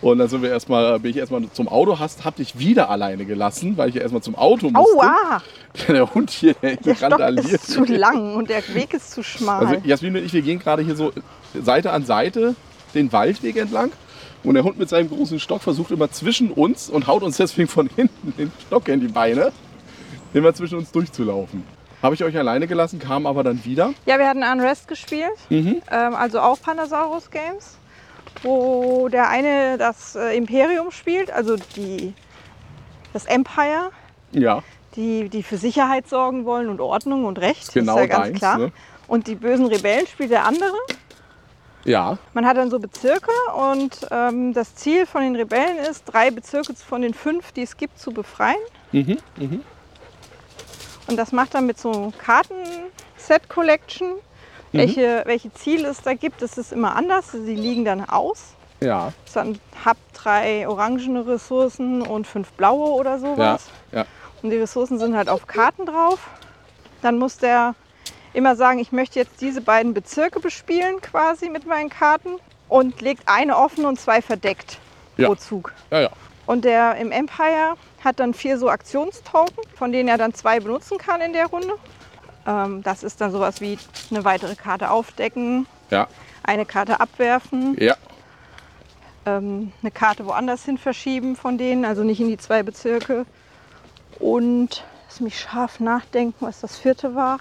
[0.00, 3.24] und dann sind wir erstmal, bin ich erstmal zum Auto, hast, hab dich wieder alleine
[3.24, 4.98] gelassen, weil ich ja erstmal zum Auto musste.
[4.98, 5.42] Aua!
[5.88, 9.64] Der Hund hier, der, Der Stock ist zu lang und der Weg ist zu schmal.
[9.64, 11.12] Also Jasmin und ich, wir gehen gerade hier so
[11.54, 12.56] Seite an Seite
[12.94, 13.92] den Waldweg entlang.
[14.44, 17.68] Und der Hund mit seinem großen Stock versucht immer zwischen uns und haut uns deswegen
[17.68, 19.52] von hinten den Stock in die Beine,
[20.32, 21.62] immer zwischen uns durchzulaufen.
[22.02, 23.92] Habe ich euch alleine gelassen, kam aber dann wieder.
[24.06, 25.82] Ja, wir hatten Unrest gespielt, Mhm.
[25.90, 27.76] ähm, also auch Pandasaurus Games,
[28.42, 32.14] wo der eine das äh, Imperium spielt, also die,
[33.12, 33.90] das Empire,
[34.30, 34.62] Ja,
[34.94, 38.38] die, die für Sicherheit sorgen wollen und Ordnung und Recht, Genau ist ja ganz deins,
[38.38, 38.58] klar.
[38.58, 38.72] ne?
[39.08, 40.74] Und die bösen Rebellen spielt der andere.
[41.88, 43.30] Ja, Man hat dann so Bezirke
[43.74, 47.76] und ähm, das Ziel von den Rebellen ist, drei Bezirke von den fünf, die es
[47.76, 48.56] gibt, zu befreien.
[48.92, 49.62] mhm, mhm.
[51.06, 54.12] Und das macht dann mit so einem Karten-Set-Collection.
[54.72, 57.32] Welche, welche Ziele es da gibt, das ist immer anders.
[57.32, 58.54] Sie liegen dann aus.
[58.82, 63.66] ja, Es dann hab drei orangene Ressourcen und fünf blaue oder ja, sowas.
[63.92, 64.04] ja.
[64.42, 66.18] Und die Ressourcen sind halt auf Karten drauf.
[67.00, 67.74] Dann muss der
[68.38, 72.30] immer sagen, ich möchte jetzt diese beiden Bezirke bespielen quasi mit meinen Karten
[72.68, 74.78] und legt eine offen und zwei verdeckt
[75.16, 75.26] Ja.
[75.28, 75.72] pro Zug.
[75.90, 76.10] ja, ja.
[76.46, 80.96] Und der im Empire hat dann vier so Aktionstoken, von denen er dann zwei benutzen
[80.96, 81.74] kann in der Runde.
[82.46, 83.76] Ähm, das ist dann sowas wie
[84.10, 86.06] eine weitere Karte aufdecken, Ja,
[86.44, 87.96] eine Karte abwerfen, ja,
[89.26, 93.26] ähm, eine Karte woanders hin verschieben von denen, also nicht in die zwei Bezirke.
[94.18, 97.40] Und lass mich scharf nachdenken, was das vierte war.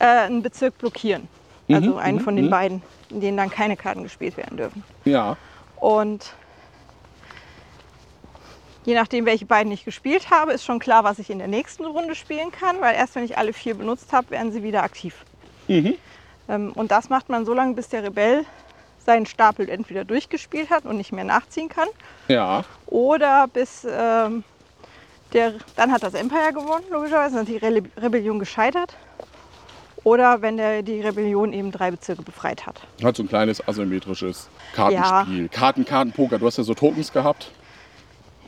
[0.00, 1.28] Äh, einen Bezirk blockieren.
[1.70, 2.50] Also einen mhm, von den mhm.
[2.50, 4.82] beiden, in denen dann keine Karten gespielt werden dürfen.
[5.04, 5.36] ja.
[5.78, 6.34] Und
[8.84, 11.86] je nachdem, welche beiden ich gespielt habe, ist schon klar, was ich in der nächsten
[11.86, 15.14] Runde spielen kann, weil erst wenn ich alle vier benutzt habe, werden sie wieder aktiv.
[15.68, 15.94] Mhm.
[16.48, 18.44] Ähm, und das macht man so lange, bis der Rebell
[19.06, 21.88] seinen Stapel entweder durchgespielt hat und nicht mehr nachziehen kann,
[22.28, 24.44] Ja, oder bis ähm,
[25.32, 28.96] der, dann hat das Empire gewonnen, logischerweise, dann ist die Rele Rebellion gescheitert.
[30.04, 32.80] Oder wenn der, die Rebellion eben drei Bezirke befreit hat.
[33.04, 35.48] hat so ein kleines asymmetrisches Kartenspiel.
[35.48, 36.38] Karten, Karten, Poker.
[36.38, 37.50] Du hast ja so Tokens gehabt.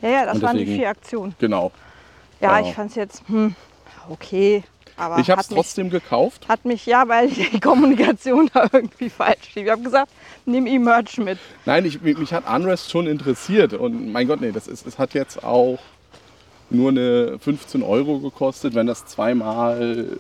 [0.01, 1.35] Ja, ja, das waren die vier Aktionen.
[1.39, 1.71] Genau.
[2.41, 2.67] Ja, Ja.
[2.67, 3.55] ich fand es jetzt hm,
[4.09, 4.65] okay.
[4.97, 6.49] Aber ich habe es hat mich, trotzdem gekauft.
[6.49, 9.65] hat mich, ja, weil die Kommunikation da irgendwie falsch lief.
[9.65, 10.11] Ich habe gesagt,
[10.45, 11.39] nimm E-Merch mit.
[11.65, 13.73] Nein, ich, mich mich hat Unrest schon interessiert.
[13.75, 15.79] Und mein Gott, nee, das ist, es hat jetzt auch
[16.69, 18.75] nur eine 15 Euro gekostet.
[18.75, 20.19] Wenn das zweimal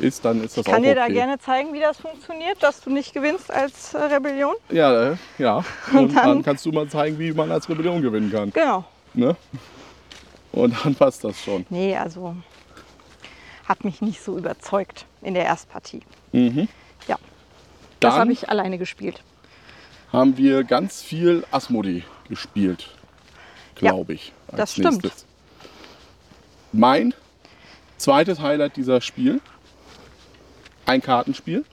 [0.00, 1.00] ist, dann ist das Ich kann auch dir okay.
[1.00, 4.54] da gerne zeigen, wie das funktioniert, dass du nicht gewinnst als äh, Rebellion.
[4.70, 5.56] Ja, äh, ja.
[5.92, 8.50] Und dann, dann- kannst du mal zeigen, wie man als Rebellion gewinnen kann.
[8.52, 8.84] Genau.
[9.14, 9.36] Ne?
[10.52, 11.66] Und dann passt das schon.
[11.70, 12.34] Nee, also
[13.66, 16.00] hat mich nicht so überzeugt in der Erstpartie.
[16.32, 16.68] Mhm.
[17.06, 17.16] Ja,
[18.00, 19.22] das habe ich alleine gespielt.
[20.12, 22.88] haben wir ganz viel Asmodi gespielt,
[23.74, 24.32] glaube ich.
[24.48, 25.02] als das stimmt.
[25.04, 25.26] nächstes.
[26.72, 27.12] Mein
[27.98, 29.40] zweites Highlight dieser Spiel,
[30.88, 31.64] ein Kartenspiel.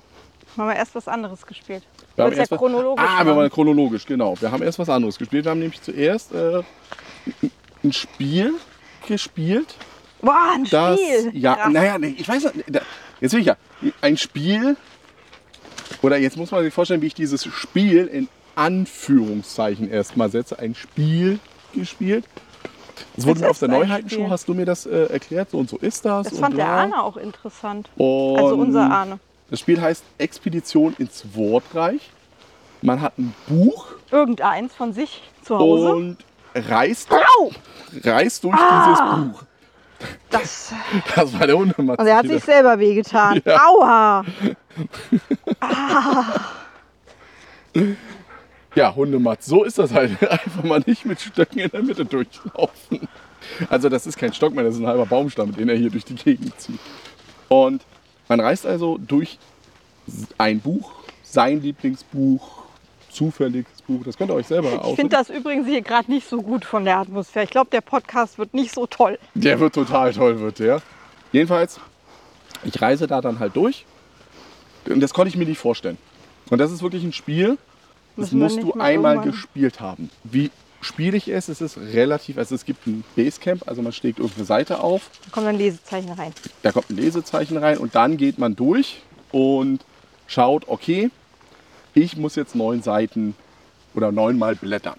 [0.57, 1.83] Haben wir erst was anderes gespielt.
[2.15, 3.37] Wir haben erst ja was- chronologisch Ah, wir machen.
[3.37, 4.39] waren chronologisch, genau.
[4.39, 5.45] Wir haben erst was anderes gespielt.
[5.45, 6.61] Wir haben nämlich zuerst äh,
[7.83, 8.53] ein Spiel
[9.07, 9.75] gespielt.
[10.21, 11.31] Boah, ein Das, Spiel.
[11.37, 11.73] ja, Krass.
[11.73, 12.65] naja, ich weiß nicht.
[13.21, 13.57] Jetzt will ich ja.
[14.01, 14.77] Ein Spiel,
[16.01, 20.57] oder jetzt muss man sich vorstellen, wie ich dieses Spiel in Anführungszeichen erstmal setze.
[20.59, 21.39] Ein Spiel
[21.73, 22.25] gespielt.
[23.15, 25.69] Das wurde Es mir auf der Neuheitenshow, hast du mir das äh, erklärt, so und
[25.69, 26.29] so ist das.
[26.29, 26.81] Das fand der bla.
[26.81, 27.89] Arne auch interessant.
[27.97, 29.19] Und Also unser Arne.
[29.49, 32.09] Das Spiel heißt Expedition ins Wortreich.
[32.81, 35.93] Man hat ein Buch Irgendeins von sich zu Hause.
[35.95, 36.17] und
[36.53, 37.51] reist, Au!
[38.03, 38.85] reist durch Ah!
[39.21, 39.43] dieses Buch.
[40.29, 40.73] Das,
[41.15, 41.99] Das war der Hundematz.
[41.99, 43.41] und er hat sich selber wehgetan.
[43.45, 44.23] Aua!
[48.75, 49.45] Ja, Hundematz.
[49.45, 50.21] So ist das halt.
[50.29, 53.07] Einfach mal nicht mit Stöcken in der Mitte durchlaufen.
[53.69, 56.03] Also das ist kein Stock mehr, das ist ein halber Baumstamm, den er hier durch
[56.05, 56.79] die Gegend zieht.
[57.47, 57.83] Und
[58.27, 59.37] man reist also durch
[60.37, 60.91] ein Buch,
[61.23, 62.63] sein Lieblingsbuch,
[63.11, 64.01] zufälliges Buch.
[64.03, 64.95] Das könnt ihr euch selber Ich aussuchen.
[64.95, 67.45] finde das übrigens hier gerade nicht so gut von der Atmosphäre.
[67.45, 69.19] Ich glaube, der Podcast wird nicht so toll.
[69.35, 70.81] Der wird total toll, wird der.
[71.31, 71.79] Jedenfalls,
[72.63, 73.85] ich reise da dann halt durch.
[74.89, 75.97] Und das konnte ich mir nicht vorstellen.
[76.49, 77.57] Und das ist wirklich ein Spiel,
[78.17, 80.09] das musst du mal einmal irgendwann- gespielt haben.
[80.23, 80.51] Wie
[80.81, 84.45] spielig es ist, es ist relativ, also es gibt ein Basecamp, also man schlägt irgendeine
[84.45, 86.33] Seite auf, Da kommt ein Lesezeichen rein.
[86.61, 89.01] da kommt ein Lesezeichen rein und dann geht man durch
[89.31, 89.83] und
[90.27, 91.09] schaut, okay,
[91.93, 93.35] ich muss jetzt neun Seiten
[93.93, 94.97] oder neunmal blättern.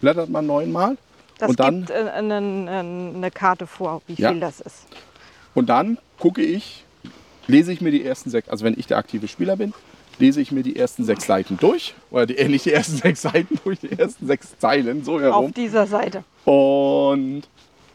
[0.00, 0.96] Blättert man neunmal
[1.38, 4.32] Das Und dann- gibt äh, eine, eine Karte vor, wie viel Ja.
[4.34, 4.86] das ist.
[5.54, 6.84] Und dann gucke ich,
[7.48, 9.74] lese ich mir die ersten sechs, also wenn ich der aktive Spieler bin,
[10.22, 11.94] lese ich mir die ersten sechs Seiten durch.
[12.10, 15.20] Oder die, äh, nicht die ersten sechs Seiten durch, die ersten sechs Zeilen, so Auf
[15.20, 15.54] herum.
[15.54, 16.24] dieser Seite.
[16.44, 17.42] Und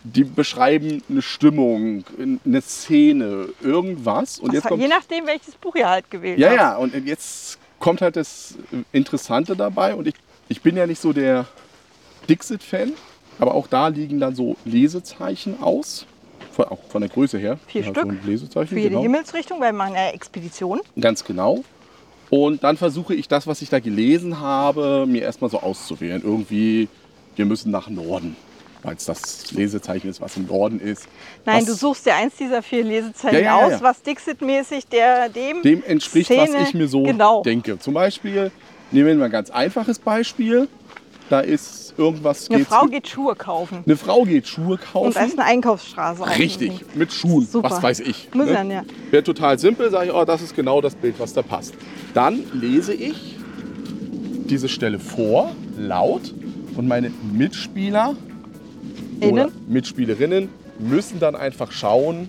[0.04, 2.04] die beschreiben eine Stimmung,
[2.46, 4.40] eine Szene, irgendwas.
[4.40, 6.58] Und Was, jetzt kommt, je nachdem, welches Buch ihr halt gewählt ja, habt.
[6.60, 8.56] ja, und jetzt kommt halt das
[8.92, 9.96] Interessante dabei.
[9.96, 10.14] Und ich,
[10.50, 11.46] ich bin ja nicht so der
[12.30, 12.94] Dixit-Fan,
[13.40, 16.06] aber auch da liegen dann so Lesezeichen aus.
[16.52, 17.60] Von, auch von der Größe her.
[17.68, 18.06] Vier Ja, Stück.
[18.24, 19.02] So Lesezeichen, Für jede genau.
[19.04, 20.80] Himmelsrichtung, weil man ja Expedition.
[21.00, 21.64] Ganz genau.
[22.30, 26.22] Und dann versuche ich das, was ich da gelesen habe, mir erstmal so auszuwählen.
[26.24, 26.90] Irgendwie,
[27.36, 28.36] wir müssen nach Norden,
[28.84, 31.08] weil es das Lesezeichen ist, was im Norden ist.
[31.46, 33.82] Nein, was du suchst dir eins dieser vier Lesezeichen Ja, ja, aus, ja.
[33.82, 37.44] was Dixit-mäßig dem, dem entspricht, Szene, was ich mir so genau.
[37.44, 37.80] denke.
[37.80, 38.52] Zum Beispiel,
[38.92, 40.68] nehmen wir mal ein ganz einfaches Beispiel.
[41.30, 42.50] Da ist irgendwas.
[42.50, 43.84] Eine Frau geht Schuhe kaufen.
[43.86, 45.14] eine Frau geht Schuhe Und kaufen.
[45.14, 46.26] da ist eine Einkaufsstraße.
[46.38, 47.70] Richtig, mit Schuhen, Super.
[47.70, 48.30] was weiß ich.
[48.34, 48.84] Dann, ja.
[49.12, 51.74] Wäre total simpel, sage ich, oh, das ist genau das Bild, was da passt.
[52.18, 53.36] Dann lese ich
[54.50, 56.34] diese Stelle vor, laut,
[56.76, 58.16] und meine Mitspieler
[59.18, 59.52] oder Innen.
[59.68, 60.50] Mitspielerinnen
[60.80, 62.28] müssen dann einfach schauen,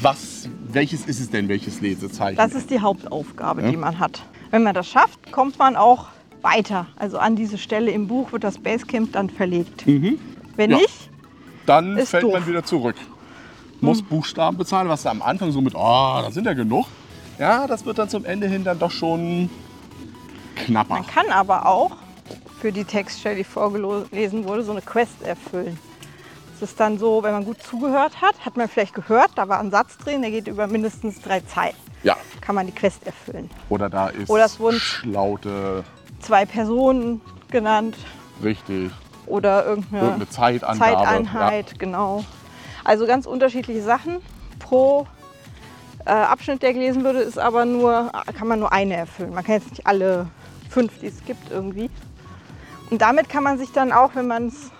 [0.00, 2.36] was, welches ist es denn, welches Lesezeichen.
[2.36, 3.70] Das ist die Hauptaufgabe, Ja.
[3.72, 4.22] die man hat.
[4.52, 6.06] Wenn man das schafft, kommt man auch
[6.40, 6.86] weiter.
[6.94, 9.84] Also an diese Stelle im Buch wird das Basecamp dann verlegt.
[9.84, 10.18] Wenn Mhm.
[10.56, 10.66] Ja.
[10.66, 11.10] nicht,
[11.66, 12.40] dann fällt man doof.
[12.42, 12.46] Hm.
[12.46, 12.94] wieder zurück.
[13.80, 15.78] Muss Buchstaben bezahlen, was am Anfang so mit, oh,
[16.22, 16.86] da sind ja genug.
[17.40, 19.48] Ja, das wird dann zum Ende hin dann doch schon
[20.56, 20.92] knapper.
[20.94, 21.92] man kann aber auch
[22.60, 25.78] für die Textstelle, die vorgelesen wurde, so eine Quest erfüllen.
[26.54, 29.58] Es ist dann so, wenn man gut zugehört hat, hat man vielleicht gehört, da war
[29.58, 31.74] ein Satz drin, der geht über mindestens drei Zeilen.
[32.02, 33.48] Ja, Kann man die Quest erfüllen.
[33.70, 35.82] Oder da ist Oder es wurden- Schlaute,
[36.20, 37.96] Zwei Personen genannt
[38.44, 38.90] richtig,
[39.24, 40.78] oder irgendeine, irgendeine Zeitangabe.
[40.78, 42.22] Zeiteinheit, genau.
[42.84, 44.18] Also ganz unterschiedliche Sachen.
[44.58, 45.06] Pro
[46.06, 49.34] äh, Abschnitt, der gelesen würde, ist aber nur, kann man nur eine erfüllen.
[49.34, 50.26] Man kann jetzt nicht alle
[50.68, 51.90] fünf, die es gibt, irgendwie.
[52.90, 54.70] Und damit kann man sich dann auch, wenn man es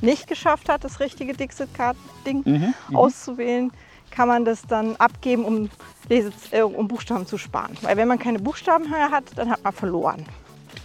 [0.00, 3.70] nicht geschafft hat, das richtige Dixit-Card-Ding Mhm, auszuwählen,
[4.10, 5.70] kann man das dann abgeben, um,
[6.08, 7.76] Lese äh, um Buchstaben zu sparen.
[7.82, 10.24] Weil wenn man keine Buchstaben mehr hat, dann hat man verloren.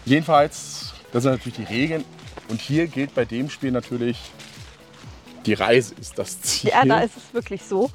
[0.06, 2.06] Jedenfalls, das sind natürlich die Regeln.
[2.50, 4.32] Und hier gilt bei dem Spiel natürlich,
[5.46, 6.72] die Reise ist das Ziel.
[6.72, 7.90] Ja, da ist es wirklich so.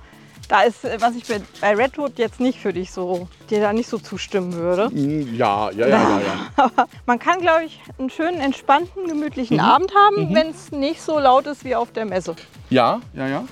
[0.48, 3.88] Da ist, äh, was ich bei, Redwood jetzt nicht für dich so, dir da nicht
[3.88, 4.90] so zustimmen würde.
[4.90, 6.20] Mm, ja, ja, ja, ja,
[6.58, 6.70] ja.
[7.06, 9.62] Man kann, glaube ich, einen schönen, entspannten, gemütlichen Mhm.
[9.62, 12.34] Abend haben, wenn es nicht so laut ist wie auf der Messe.
[12.70, 13.44] Ja, ja, ja.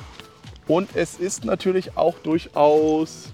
[0.68, 3.30] Und es ist natürlich auch durchaus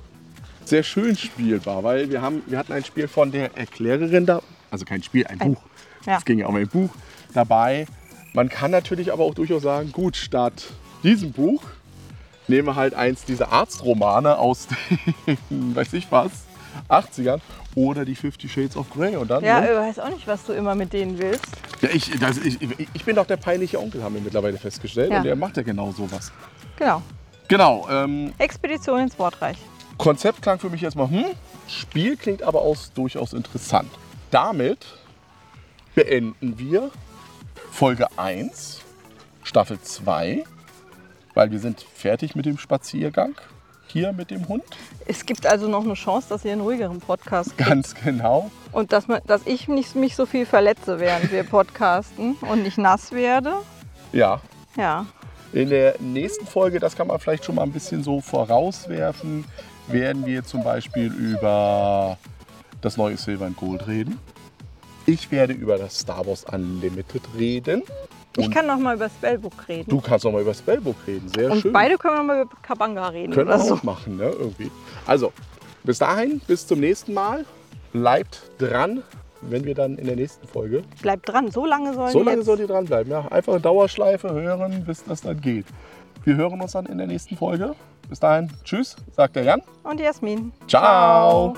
[0.64, 4.40] sehr schön spielbar, weil wir, haben, wir hatten ein Spiel von der Erklärerin da,
[4.70, 5.62] also kein Spiel, ein, Ein- Buch.
[6.06, 6.18] ja.
[6.18, 6.90] Es ging ja um ein Buch
[7.34, 7.86] dabei.
[8.34, 10.64] Man kann natürlich aber auch durchaus sagen, gut, statt
[11.02, 11.62] diesem Buch
[12.48, 15.38] nehmen wir halt eins dieser Arztromane aus den,
[15.76, 16.30] weiß ich was,
[16.88, 17.40] 80ern
[17.74, 19.16] oder die Fifty Shades of Grey.
[19.16, 19.70] Und dann, Ja, ne?
[19.70, 21.46] ich weiß auch nicht, was du immer mit denen willst.
[21.80, 22.58] ja ich, das, ich,
[22.92, 25.10] ich bin doch der peinliche Onkel, haben wir mittlerweile festgestellt.
[25.10, 25.18] Ja.
[25.18, 26.32] Und der macht ja genau sowas.
[26.76, 27.02] Genau.
[27.48, 29.56] Genau, ähm, Expedition ins Wortreich.
[29.96, 31.24] Konzept klang für mich jetzt mal, hm,
[31.66, 33.90] Spiel klingt aber auch durchaus interessant.
[34.30, 34.86] Damit
[35.94, 36.90] beenden wir
[37.70, 38.80] Folge 1,
[39.42, 40.44] Staffel 2,
[41.38, 43.36] weil wir sind fertig mit dem Spaziergang
[43.86, 44.64] hier mit dem Hund.
[45.06, 47.70] Es gibt also noch eine Chance, dass ihr einen ruhigeren Podcast kriegt.
[47.70, 48.50] Ganz genau.
[48.72, 52.76] Und dass, man, dass ich nicht, mich so viel verletze, während wir podcasten und nicht
[52.76, 53.52] nass werde.
[54.12, 54.40] Ja.
[54.76, 55.06] Ja.
[55.52, 59.44] In der nächsten Folge, das kann man vielleicht schon mal ein bisschen so vorauswerfen,
[59.86, 62.18] werden wir zum Beispiel über
[62.80, 64.18] das neue Silver and Gold reden.
[65.06, 67.84] Ich werde über das Star Wars Unlimited reden.
[68.36, 69.90] Ich Und kann noch mal über Spellbook reden.
[69.90, 71.72] Du kannst noch mal über Spellbook reden, sehr und schön.
[71.72, 73.32] beide können wir noch mal über Kabanga reden.
[73.32, 73.74] können wir so.
[73.74, 74.70] auch machen, ne, irgendwie.
[75.06, 75.32] Also,
[75.84, 77.44] bis dahin, bis zum nächsten Mal.
[77.92, 79.02] Bleibt dran,
[79.40, 80.82] wenn wir dann in der nächsten Folge.
[81.00, 83.10] Bleibt dran, so lange sollen So lange sollt ihr dranbleiben.
[83.10, 85.66] Ja, einfach eine Dauerschleife hören, bis das dann geht.
[86.24, 87.74] Wir hören uns dann in der nächsten Folge.
[88.08, 89.62] Bis dahin, tschüss, sagt der Jan.
[89.82, 90.52] Und Jasmin.
[90.66, 91.54] Ciao.